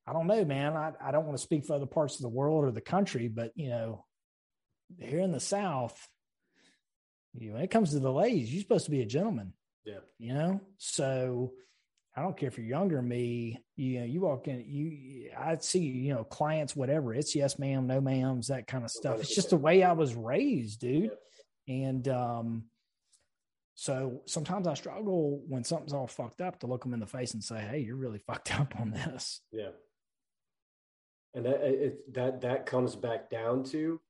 I 0.04 0.12
don't 0.12 0.26
know, 0.26 0.44
man. 0.44 0.74
I, 0.74 0.94
I 1.00 1.12
don't 1.12 1.26
want 1.26 1.38
to 1.38 1.42
speak 1.44 1.64
for 1.64 1.74
other 1.74 1.86
parts 1.86 2.16
of 2.16 2.22
the 2.22 2.28
world 2.28 2.64
or 2.64 2.72
the 2.72 2.80
country, 2.80 3.28
but, 3.28 3.52
you 3.54 3.68
know, 3.68 4.04
here 4.98 5.20
in 5.20 5.30
the 5.30 5.38
South, 5.38 5.96
you 7.40 7.52
when 7.52 7.62
it 7.62 7.70
comes 7.70 7.90
to 7.90 8.00
the 8.00 8.12
ladies, 8.12 8.52
you're 8.52 8.62
supposed 8.62 8.86
to 8.86 8.90
be 8.90 9.02
a 9.02 9.06
gentleman. 9.06 9.52
Yeah. 9.84 10.00
You 10.18 10.34
know, 10.34 10.60
so 10.78 11.52
I 12.16 12.22
don't 12.22 12.36
care 12.36 12.48
if 12.48 12.56
you're 12.56 12.66
younger 12.66 12.96
than 12.96 13.08
me. 13.08 13.58
You 13.76 14.00
know, 14.00 14.06
you 14.06 14.20
walk 14.22 14.48
in, 14.48 14.64
you 14.66 15.30
I 15.38 15.56
see, 15.58 15.80
you 15.80 16.14
know, 16.14 16.24
clients, 16.24 16.74
whatever. 16.74 17.14
It's 17.14 17.34
yes, 17.34 17.58
ma'am, 17.58 17.86
no 17.86 18.00
ma'ams, 18.00 18.46
that 18.46 18.66
kind 18.66 18.84
of 18.84 18.90
stuff. 18.90 19.20
It's 19.20 19.34
just 19.34 19.50
the 19.50 19.56
way 19.56 19.82
I 19.82 19.92
was 19.92 20.14
raised, 20.14 20.80
dude. 20.80 21.10
And 21.68 22.08
um, 22.08 22.64
so 23.74 24.22
sometimes 24.24 24.66
I 24.66 24.74
struggle 24.74 25.42
when 25.46 25.62
something's 25.62 25.92
all 25.92 26.06
fucked 26.06 26.40
up 26.40 26.60
to 26.60 26.66
look 26.66 26.82
them 26.82 26.94
in 26.94 27.00
the 27.00 27.06
face 27.06 27.34
and 27.34 27.44
say, 27.44 27.58
"Hey, 27.58 27.80
you're 27.80 27.96
really 27.96 28.18
fucked 28.26 28.58
up 28.58 28.74
on 28.80 28.90
this." 28.90 29.42
Yeah. 29.52 29.70
And 31.34 31.44
that 31.44 31.60
it, 31.60 32.14
that 32.14 32.40
that 32.40 32.64
comes 32.64 32.96
back 32.96 33.28
down 33.28 33.62
to 33.64 34.00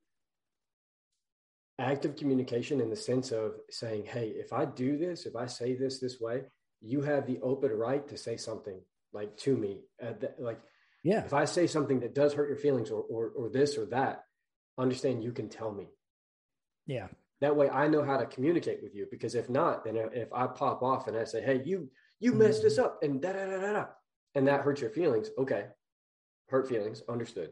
active 1.79 2.17
communication 2.17 2.81
in 2.81 2.91
the 2.91 2.97
sense 2.97 3.33
of 3.33 3.55
saying, 3.71 4.07
hey, 4.07 4.33
if 4.37 4.53
I 4.53 4.65
do 4.65 4.97
this, 4.97 5.27
if 5.27 5.37
I 5.37 5.47
say 5.47 5.75
this 5.75 5.99
this 5.99 6.21
way, 6.21 6.43
you 6.81 7.03
have 7.03 7.27
the 7.27 7.41
open 7.41 7.73
right 7.73 8.07
to 8.09 8.17
say 8.17 8.37
something 8.37 8.81
like 9.13 9.37
to 9.39 9.57
me. 9.57 9.81
Uh, 10.03 10.13
like, 10.39 10.61
yeah, 11.03 11.25
if 11.25 11.35
I 11.35 11.45
say 11.45 11.67
something 11.67 12.01
that 12.01 12.15
does 12.15 12.33
hurt 12.35 12.49
your 12.49 12.59
feelings 12.59 12.91
or, 12.91 13.03
or, 13.03 13.33
or 13.37 13.49
this 13.49 13.77
or 13.77 13.87
that, 13.87 14.25
understand 14.79 15.23
you 15.23 15.33
can 15.33 15.49
tell 15.49 15.73
me. 15.73 15.89
Yeah. 16.87 17.09
That 17.41 17.57
way 17.57 17.69
I 17.69 17.89
know 17.89 18.03
how 18.03 18.17
to 18.17 18.27
communicate 18.27 18.83
with 18.83 18.95
you 18.95 19.07
because 19.11 19.35
if 19.35 19.51
not, 19.51 19.85
then 19.85 19.97
if 19.97 20.33
I 20.33 20.47
pop 20.47 20.83
off 20.83 21.07
and 21.07 21.17
I 21.17 21.25
say, 21.25 21.43
hey, 21.43 21.63
you, 21.65 21.91
you 22.19 22.33
messed 22.33 22.59
mm-hmm. 22.59 22.69
this 22.69 22.79
up 22.79 22.99
and 23.03 23.21
da 23.21 23.33
da 23.33 23.45
da 23.45 23.61
da 23.61 23.73
da, 23.73 23.85
and 24.35 24.49
that 24.49 24.63
hurts 24.63 24.81
your 24.81 24.91
feelings. 24.91 25.29
Okay. 25.39 25.67
Hurt 26.49 26.69
feelings. 26.69 27.03
Understood. 27.09 27.51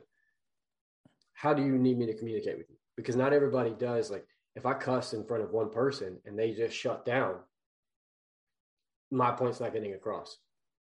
How 1.34 1.52
do 1.52 1.62
you 1.62 1.76
need 1.76 1.98
me 1.98 2.06
to 2.06 2.14
communicate 2.14 2.56
with 2.56 2.70
you? 2.70 2.76
Because 2.96 3.16
not 3.16 3.32
everybody 3.32 3.70
does. 3.70 4.10
Like 4.10 4.26
if 4.56 4.66
I 4.66 4.74
cuss 4.74 5.12
in 5.12 5.24
front 5.24 5.42
of 5.42 5.50
one 5.50 5.70
person 5.70 6.18
and 6.24 6.38
they 6.38 6.52
just 6.52 6.76
shut 6.76 7.04
down, 7.04 7.36
my 9.10 9.30
point's 9.32 9.60
not 9.60 9.72
getting 9.72 9.94
across. 9.94 10.38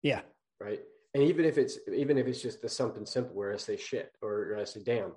Yeah. 0.02 0.20
Right. 0.60 0.80
And 1.14 1.22
even 1.24 1.44
if 1.44 1.58
it's 1.58 1.78
even 1.94 2.18
if 2.18 2.26
it's 2.26 2.40
just 2.40 2.62
the 2.62 2.68
something 2.68 3.04
simple 3.04 3.34
where 3.34 3.52
I 3.52 3.56
say 3.56 3.76
shit 3.76 4.12
or, 4.22 4.52
or 4.52 4.58
I 4.58 4.64
say 4.64 4.82
damn, 4.82 5.12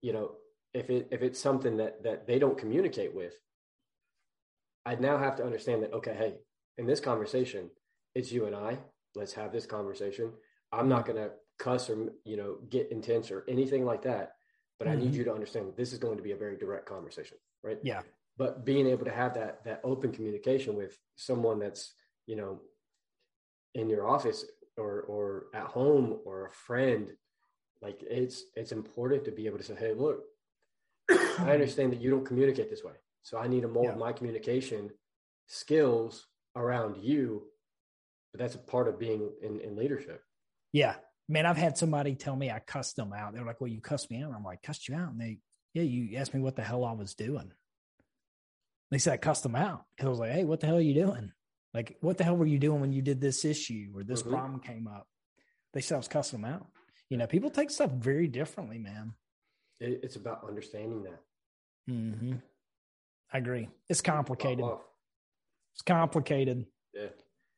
you 0.00 0.12
know, 0.12 0.32
if 0.74 0.90
it 0.90 1.08
if 1.10 1.22
it's 1.22 1.38
something 1.38 1.76
that 1.76 2.02
that 2.02 2.26
they 2.26 2.38
don't 2.38 2.58
communicate 2.58 3.14
with, 3.14 3.34
I'd 4.84 5.00
now 5.00 5.18
have 5.18 5.36
to 5.36 5.44
understand 5.44 5.82
that 5.82 5.92
okay, 5.92 6.14
hey, 6.14 6.34
in 6.78 6.86
this 6.86 7.00
conversation, 7.00 7.70
it's 8.14 8.32
you 8.32 8.46
and 8.46 8.56
I. 8.56 8.78
Let's 9.14 9.34
have 9.34 9.52
this 9.52 9.66
conversation. 9.66 10.32
I'm 10.72 10.88
not 10.88 11.06
gonna 11.06 11.30
cuss 11.58 11.88
or 11.88 12.08
you 12.24 12.36
know 12.36 12.56
get 12.68 12.90
intense 12.90 13.30
or 13.30 13.44
anything 13.48 13.84
like 13.84 14.02
that 14.02 14.32
but 14.82 14.90
mm-hmm. 14.90 14.98
I 14.98 15.00
need 15.00 15.10
mm-hmm. 15.10 15.18
you 15.18 15.24
to 15.24 15.32
understand 15.32 15.72
this 15.76 15.92
is 15.92 16.00
going 16.00 16.16
to 16.16 16.24
be 16.24 16.32
a 16.32 16.36
very 16.36 16.56
direct 16.56 16.86
conversation, 16.86 17.36
right? 17.62 17.78
Yeah. 17.84 18.00
But 18.36 18.64
being 18.64 18.88
able 18.88 19.04
to 19.04 19.12
have 19.12 19.34
that 19.34 19.64
that 19.64 19.80
open 19.84 20.10
communication 20.10 20.74
with 20.74 20.98
someone 21.14 21.60
that's 21.60 21.92
you 22.26 22.34
know 22.34 22.60
in 23.74 23.88
your 23.88 24.08
office 24.08 24.44
or 24.76 25.02
or 25.02 25.44
at 25.54 25.66
home 25.66 26.18
or 26.24 26.46
a 26.46 26.50
friend 26.50 27.12
like 27.80 28.02
it's 28.02 28.42
it's 28.56 28.72
important 28.72 29.24
to 29.24 29.30
be 29.30 29.46
able 29.46 29.58
to 29.58 29.64
say 29.64 29.74
hey 29.74 29.92
look 29.94 30.24
i 31.10 31.50
understand 31.52 31.92
that 31.92 32.00
you 32.00 32.10
don't 32.10 32.24
communicate 32.24 32.70
this 32.70 32.84
way 32.84 32.92
so 33.22 33.38
i 33.38 33.46
need 33.46 33.62
to 33.62 33.68
mold 33.68 33.86
yeah. 33.86 33.94
my 33.94 34.12
communication 34.12 34.90
skills 35.46 36.26
around 36.56 36.96
you 37.02 37.42
but 38.32 38.40
that's 38.40 38.54
a 38.54 38.58
part 38.58 38.88
of 38.88 38.98
being 38.98 39.30
in, 39.42 39.60
in 39.60 39.76
leadership 39.76 40.22
yeah 40.72 40.94
man 41.32 41.46
i've 41.46 41.56
had 41.56 41.76
somebody 41.76 42.14
tell 42.14 42.36
me 42.36 42.50
i 42.50 42.58
cussed 42.60 42.96
them 42.96 43.12
out 43.12 43.32
they're 43.32 43.44
like 43.44 43.60
well 43.60 43.68
you 43.68 43.80
cussed 43.80 44.10
me 44.10 44.22
out 44.22 44.32
i'm 44.34 44.44
like 44.44 44.62
cussed 44.62 44.88
you 44.88 44.94
out 44.94 45.10
and 45.10 45.20
they 45.20 45.38
yeah 45.74 45.82
you 45.82 46.16
asked 46.16 46.34
me 46.34 46.40
what 46.40 46.56
the 46.56 46.62
hell 46.62 46.84
i 46.84 46.92
was 46.92 47.14
doing 47.14 47.50
they 48.90 48.98
said 48.98 49.12
i 49.12 49.16
cussed 49.16 49.42
them 49.42 49.56
out 49.56 49.84
because 49.90 50.06
i 50.06 50.10
was 50.10 50.18
like 50.18 50.32
hey 50.32 50.44
what 50.44 50.60
the 50.60 50.66
hell 50.66 50.76
are 50.76 50.80
you 50.80 50.94
doing 50.94 51.32
like, 51.74 51.96
what 52.00 52.18
the 52.18 52.24
hell 52.24 52.36
were 52.36 52.46
you 52.46 52.58
doing 52.58 52.80
when 52.80 52.92
you 52.92 53.02
did 53.02 53.20
this 53.20 53.44
issue 53.44 53.92
or 53.94 54.04
this 54.04 54.22
mm-hmm. 54.22 54.32
problem 54.32 54.60
came 54.60 54.86
up? 54.86 55.06
They 55.72 55.80
said 55.80 55.94
I 55.94 55.98
was 55.98 56.08
cussing 56.08 56.42
them 56.42 56.52
out. 56.52 56.66
You 57.08 57.16
know, 57.16 57.26
people 57.26 57.50
take 57.50 57.70
stuff 57.70 57.90
very 57.90 58.28
differently, 58.28 58.78
man. 58.78 59.14
It's 59.80 60.16
about 60.16 60.46
understanding 60.46 61.02
that. 61.04 61.20
Mm-hmm. 61.90 62.34
I 63.32 63.38
agree. 63.38 63.68
It's 63.88 64.00
complicated. 64.00 64.64
It's 65.74 65.82
complicated. 65.82 66.66
Yeah, 66.94 67.08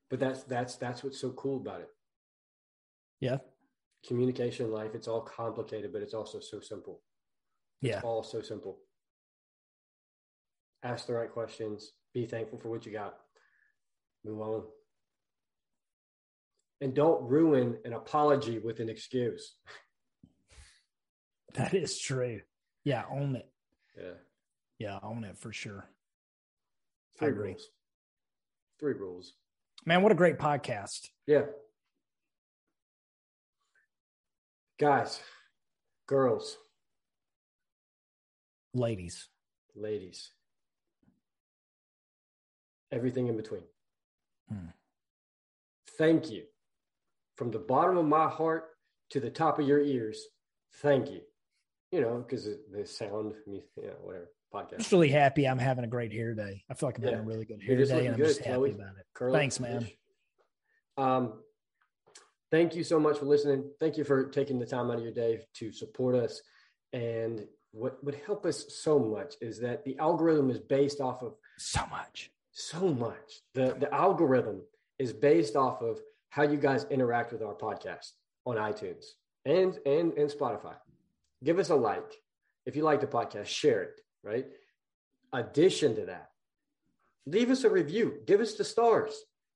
but 0.09 0.21
that's 0.21 0.45
that's 0.45 0.77
that's 0.77 1.03
what's 1.03 1.21
so 1.21 1.31
cool 1.33 1.59
about 1.59 1.81
it. 1.81 1.89
Yeah. 3.21 3.39
Communication 4.07 4.71
life, 4.71 4.95
it's 4.95 5.09
all 5.09 5.23
complicated, 5.23 5.93
but 5.93 6.03
it's 6.03 6.15
also 6.15 6.41
so 6.41 6.61
simple. 6.61 7.01
It's 7.81 7.91
yeah. 7.91 8.01
all 8.03 8.23
so 8.23 8.43
simple. 8.43 8.79
Ask 10.83 11.07
the 11.07 11.15
right 11.15 11.33
questions. 11.33 11.93
Be 12.13 12.27
thankful 12.27 12.59
for 12.59 12.69
what 12.69 12.85
you 12.85 12.93
got. 12.93 13.17
Move 14.25 14.41
on. 14.41 14.63
And 16.81 16.95
don't 16.95 17.23
ruin 17.29 17.79
an 17.85 17.95
apology 17.95 18.59
with 18.59 18.81
an 18.81 18.89
excuse. 18.89 19.55
That 21.55 21.73
is 21.73 21.99
true. 21.99 22.41
Yeah, 22.85 23.05
own 23.11 23.37
it. 23.37 23.49
Yeah. 23.97 24.15
Yeah, 24.79 24.99
own 25.03 25.25
it 25.25 25.39
for 25.39 25.53
sure. 25.53 25.89
Three 27.19 27.31
rules. 27.31 27.69
Three 28.81 28.95
rules. 28.95 29.35
Man, 29.87 30.03
what 30.03 30.13
a 30.13 30.17
great 30.17 30.39
podcast. 30.39 31.09
Yeah. 31.27 31.43
Guys, 34.79 35.21
girls, 36.09 36.59
ladies, 38.75 39.29
ladies, 39.77 40.33
everything 42.91 43.29
in 43.29 43.37
between. 43.37 43.63
Hmm. 44.49 44.67
Thank 45.97 46.31
you. 46.31 46.43
From 47.37 47.53
the 47.53 47.59
bottom 47.59 47.97
of 47.97 48.07
my 48.07 48.29
heart 48.29 48.65
to 49.11 49.21
the 49.21 49.31
top 49.31 49.61
of 49.61 49.67
your 49.67 49.81
ears, 49.81 50.21
thank 50.83 51.09
you. 51.09 51.21
You 51.93 52.01
know, 52.01 52.25
because 52.27 52.45
the 52.45 52.85
sound, 52.85 53.35
you 53.47 53.63
know, 53.77 53.95
whatever 54.03 54.29
podcast. 54.53 54.73
I'm 54.73 54.79
just 54.79 54.93
really 54.93 55.09
happy 55.09 55.47
I'm 55.47 55.59
having 55.59 55.85
a 55.85 55.89
great 55.89 56.13
hair 56.13 56.35
day. 56.35 56.65
I 56.69 56.75
feel 56.75 56.89
like 56.89 56.99
I'm 56.99 57.05
yeah. 57.05 57.11
having 57.11 57.27
a 57.27 57.29
really 57.29 57.45
good 57.45 57.63
hair 57.63 57.77
day, 57.77 58.07
and 58.07 58.09
I'm 58.09 58.17
good, 58.17 58.27
just 58.27 58.41
happy 58.41 58.55
Chloe. 58.55 58.71
about 58.73 58.95
it. 58.99 59.33
Thanks, 59.33 59.61
man. 59.61 59.89
Um, 60.97 61.35
thank 62.55 62.75
you 62.75 62.85
so 62.85 62.99
much 62.99 63.19
for 63.19 63.27
listening. 63.27 63.71
Thank 63.81 63.97
you 63.99 64.05
for 64.05 64.19
taking 64.29 64.59
the 64.59 64.67
time 64.67 64.91
out 64.91 64.99
of 64.99 65.03
your 65.03 65.13
day 65.13 65.41
to 65.55 65.73
support 65.73 66.15
us. 66.15 66.41
And 66.93 67.47
what 67.73 68.03
would 68.05 68.19
help 68.27 68.47
us 68.47 68.67
so 68.69 68.99
much 68.99 69.35
is 69.41 69.61
that 69.61 69.85
the 69.85 69.99
algorithm 69.99 70.51
is 70.51 70.61
based 70.61 71.01
off 71.01 71.23
of 71.23 71.35
so 71.59 71.85
much 71.91 72.31
so 72.55 72.89
much. 72.89 73.43
The 73.55 73.77
the 73.79 73.93
algorithm 73.93 74.63
is 74.99 75.13
based 75.13 75.57
off 75.57 75.83
of 75.83 75.99
how 76.31 76.45
you 76.45 76.57
guys 76.57 76.87
interact 76.89 77.33
with 77.33 77.43
our 77.43 77.55
podcast 77.55 78.13
on 78.47 78.57
iTunes 78.57 79.05
and 79.45 79.79
and 79.85 80.13
and 80.15 80.31
Spotify. 80.31 80.77
Give 81.43 81.59
us 81.59 81.69
a 81.69 81.75
like. 81.75 82.15
If 82.65 82.77
you 82.77 82.83
like 82.83 83.01
the 83.01 83.07
podcast, 83.07 83.47
share 83.47 83.83
it, 83.83 84.01
right? 84.23 84.47
Addition 85.33 85.97
to 85.97 86.07
that, 86.07 86.31
leave 87.27 87.51
us 87.51 87.65
a 87.65 87.71
review. 87.71 88.21
Give 88.25 88.41
us 88.41 88.55
the 88.55 88.65
stars. 88.65 89.13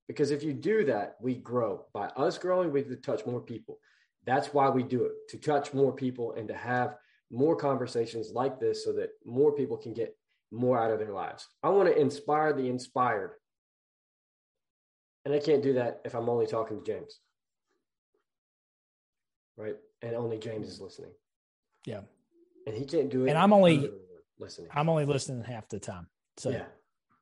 Because 0.09 0.31
if 0.31 0.43
you 0.43 0.55
do 0.55 0.85
that, 0.87 1.17
we 1.21 1.35
grow. 1.35 1.85
By 1.93 2.07
us 2.09 2.39
growing, 2.39 2.73
we 2.73 2.83
can 2.83 3.01
touch 3.03 3.27
more 3.27 3.41
people. 3.41 3.79
That's 4.25 4.49
why 4.49 4.71
we 4.71 4.83
do 4.83 5.05
it, 5.05 5.13
to 5.29 5.39
touch 5.39 5.73
more 5.73 5.93
people 5.93 6.33
and 6.33 6.49
to 6.49 6.55
have 6.55 6.97
more 7.31 7.55
conversations 7.55 8.31
like 8.33 8.59
this 8.59 8.85
so 8.85 8.93
that 8.95 9.11
more 9.25 9.53
people 9.53 9.77
can 9.77 9.93
get 9.93 10.17
more 10.51 10.79
out 10.79 10.91
of 10.91 10.99
their 10.99 11.13
lives. 11.13 11.47
I 11.63 11.69
want 11.69 11.89
to 11.89 11.99
inspire 11.99 12.53
the 12.55 12.69
inspired. 12.69 13.33
And 15.25 15.35
I 15.35 15.39
can't 15.41 15.63
do 15.63 15.75
that 15.75 16.01
if 16.07 16.15
I'm 16.15 16.29
only 16.29 16.47
talking 16.47 16.83
to 16.83 16.85
James. 16.85 17.21
Right? 19.59 19.77
And 20.01 20.15
only 20.15 20.39
James 20.39 20.69
is 20.69 20.81
listening. 20.81 21.11
Yeah. 21.85 22.01
And 22.67 22.75
he 22.75 22.87
can't 22.87 23.11
do 23.11 23.27
it. 23.27 23.31
And 23.31 23.39
I'm 23.39 23.53
only 23.53 23.91
listening. 24.39 24.69
I'm 24.75 24.89
only 24.89 25.05
listening 25.05 25.45
half 25.45 25.69
the 25.69 25.79
time. 25.79 26.07
So 26.39 26.51
yeah. 26.51 26.65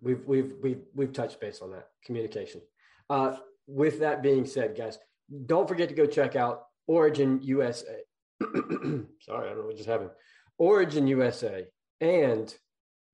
We've 0.03 0.25
we've 0.27 0.53
we've 0.63 0.83
we've 0.95 1.13
touched 1.13 1.41
base 1.41 1.61
on 1.63 1.71
that 1.73 1.89
communication. 2.05 2.61
Uh 3.09 3.37
with 3.67 4.01
that 4.01 4.23
being 4.23 4.47
said, 4.47 4.77
guys, 4.77 4.99
don't 5.47 5.69
forget 5.69 5.89
to 5.89 5.95
go 5.95 6.07
check 6.07 6.37
out 6.37 6.65
Origin 6.87 7.41
USA. 7.43 8.01
Sorry, 8.41 9.05
I 9.29 9.49
don't 9.49 9.59
know 9.59 9.67
what 9.67 9.77
just 9.77 9.89
happened. 9.89 10.11
Origin 10.59 11.07
USA 11.09 11.67
and 12.01 12.55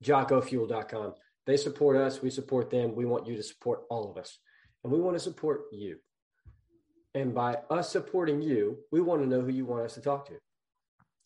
jockofuel.com. 0.04 1.14
They 1.46 1.56
support 1.56 1.96
us. 1.96 2.22
We 2.22 2.30
support 2.30 2.70
them. 2.70 2.94
We 2.94 3.04
want 3.04 3.26
you 3.26 3.36
to 3.36 3.42
support 3.42 3.82
all 3.90 4.10
of 4.10 4.16
us. 4.16 4.38
And 4.84 4.92
we 4.92 5.00
want 5.00 5.16
to 5.16 5.22
support 5.22 5.62
you. 5.72 5.98
And 7.14 7.34
by 7.34 7.58
us 7.70 7.90
supporting 7.90 8.40
you, 8.40 8.78
we 8.90 9.00
want 9.00 9.22
to 9.22 9.28
know 9.28 9.40
who 9.40 9.50
you 9.50 9.64
want 9.64 9.84
us 9.84 9.94
to 9.94 10.00
talk 10.00 10.26
to. 10.28 10.34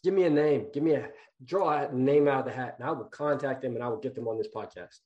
Give 0.03 0.15
me 0.15 0.25
a 0.25 0.31
name. 0.31 0.67
Give 0.73 0.83
me 0.83 0.93
a 0.93 1.11
draw 1.45 1.85
a 1.85 1.93
name 1.95 2.29
out 2.29 2.41
of 2.41 2.45
the 2.47 2.53
hat, 2.53 2.77
and 2.79 2.89
I 2.89 2.93
will 2.93 3.05
contact 3.05 3.63
them 3.63 3.75
and 3.75 3.85
I 3.85 3.89
will 3.89 3.99
get 3.99 4.15
them 4.15 4.29
on 4.29 4.39
this 4.39 4.49
podcast. 4.55 4.99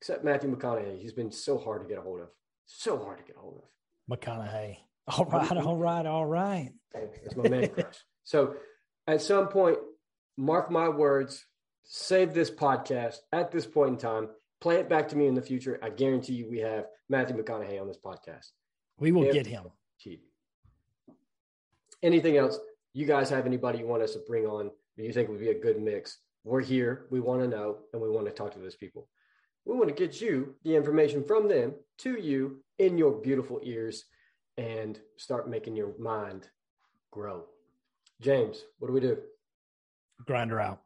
Except 0.00 0.24
Matthew 0.24 0.54
McConaughey. 0.54 1.00
He's 1.00 1.12
been 1.12 1.32
so 1.32 1.58
hard 1.58 1.82
to 1.82 1.88
get 1.88 1.98
a 1.98 2.02
hold 2.02 2.20
of. 2.20 2.28
So 2.66 2.98
hard 3.02 3.18
to 3.18 3.24
get 3.24 3.36
a 3.36 3.40
hold 3.40 3.62
of. 3.62 4.18
McConaughey. 4.18 4.78
All 5.06 5.26
right, 5.26 5.56
all 5.56 5.76
right, 5.76 6.06
all 6.06 6.26
right. 6.26 6.72
That's 6.94 7.36
my 7.36 7.48
man 7.48 7.68
crush. 7.68 7.96
So 8.24 8.54
at 9.06 9.20
some 9.20 9.48
point, 9.48 9.76
mark 10.36 10.70
my 10.70 10.88
words, 10.88 11.44
save 11.84 12.32
this 12.32 12.50
podcast 12.50 13.16
at 13.32 13.50
this 13.50 13.66
point 13.66 13.90
in 13.90 13.96
time, 13.98 14.28
play 14.60 14.76
it 14.76 14.88
back 14.88 15.08
to 15.08 15.16
me 15.16 15.26
in 15.26 15.34
the 15.34 15.42
future. 15.42 15.78
I 15.82 15.90
guarantee 15.90 16.34
you 16.34 16.48
we 16.48 16.60
have 16.60 16.86
Matthew 17.08 17.36
McConaughey 17.36 17.80
on 17.80 17.86
this 17.86 17.98
podcast. 18.02 18.46
We 18.98 19.12
will 19.12 19.30
get 19.30 19.46
him. 19.46 19.64
Anything 22.02 22.36
else? 22.36 22.58
You 22.92 23.06
guys 23.06 23.30
have 23.30 23.46
anybody 23.46 23.78
you 23.78 23.86
want 23.86 24.02
us 24.02 24.12
to 24.12 24.20
bring 24.26 24.46
on 24.46 24.70
that 24.96 25.04
you 25.04 25.12
think 25.12 25.28
would 25.28 25.40
be 25.40 25.48
a 25.48 25.58
good 25.58 25.80
mix? 25.80 26.18
We're 26.44 26.60
here. 26.60 27.06
We 27.10 27.20
want 27.20 27.40
to 27.40 27.48
know 27.48 27.78
and 27.92 28.00
we 28.00 28.10
want 28.10 28.26
to 28.26 28.32
talk 28.32 28.52
to 28.52 28.58
those 28.58 28.76
people. 28.76 29.08
We 29.64 29.74
want 29.74 29.88
to 29.88 29.94
get 29.94 30.20
you 30.20 30.54
the 30.64 30.76
information 30.76 31.24
from 31.24 31.48
them 31.48 31.74
to 31.98 32.20
you 32.20 32.60
in 32.78 32.98
your 32.98 33.12
beautiful 33.12 33.60
ears 33.62 34.04
and 34.58 34.98
start 35.16 35.48
making 35.48 35.76
your 35.76 35.96
mind 35.98 36.48
grow. 37.10 37.44
James, 38.20 38.64
what 38.78 38.88
do 38.88 38.94
we 38.94 39.00
do? 39.00 39.18
Grinder 40.26 40.60
out. 40.60 40.80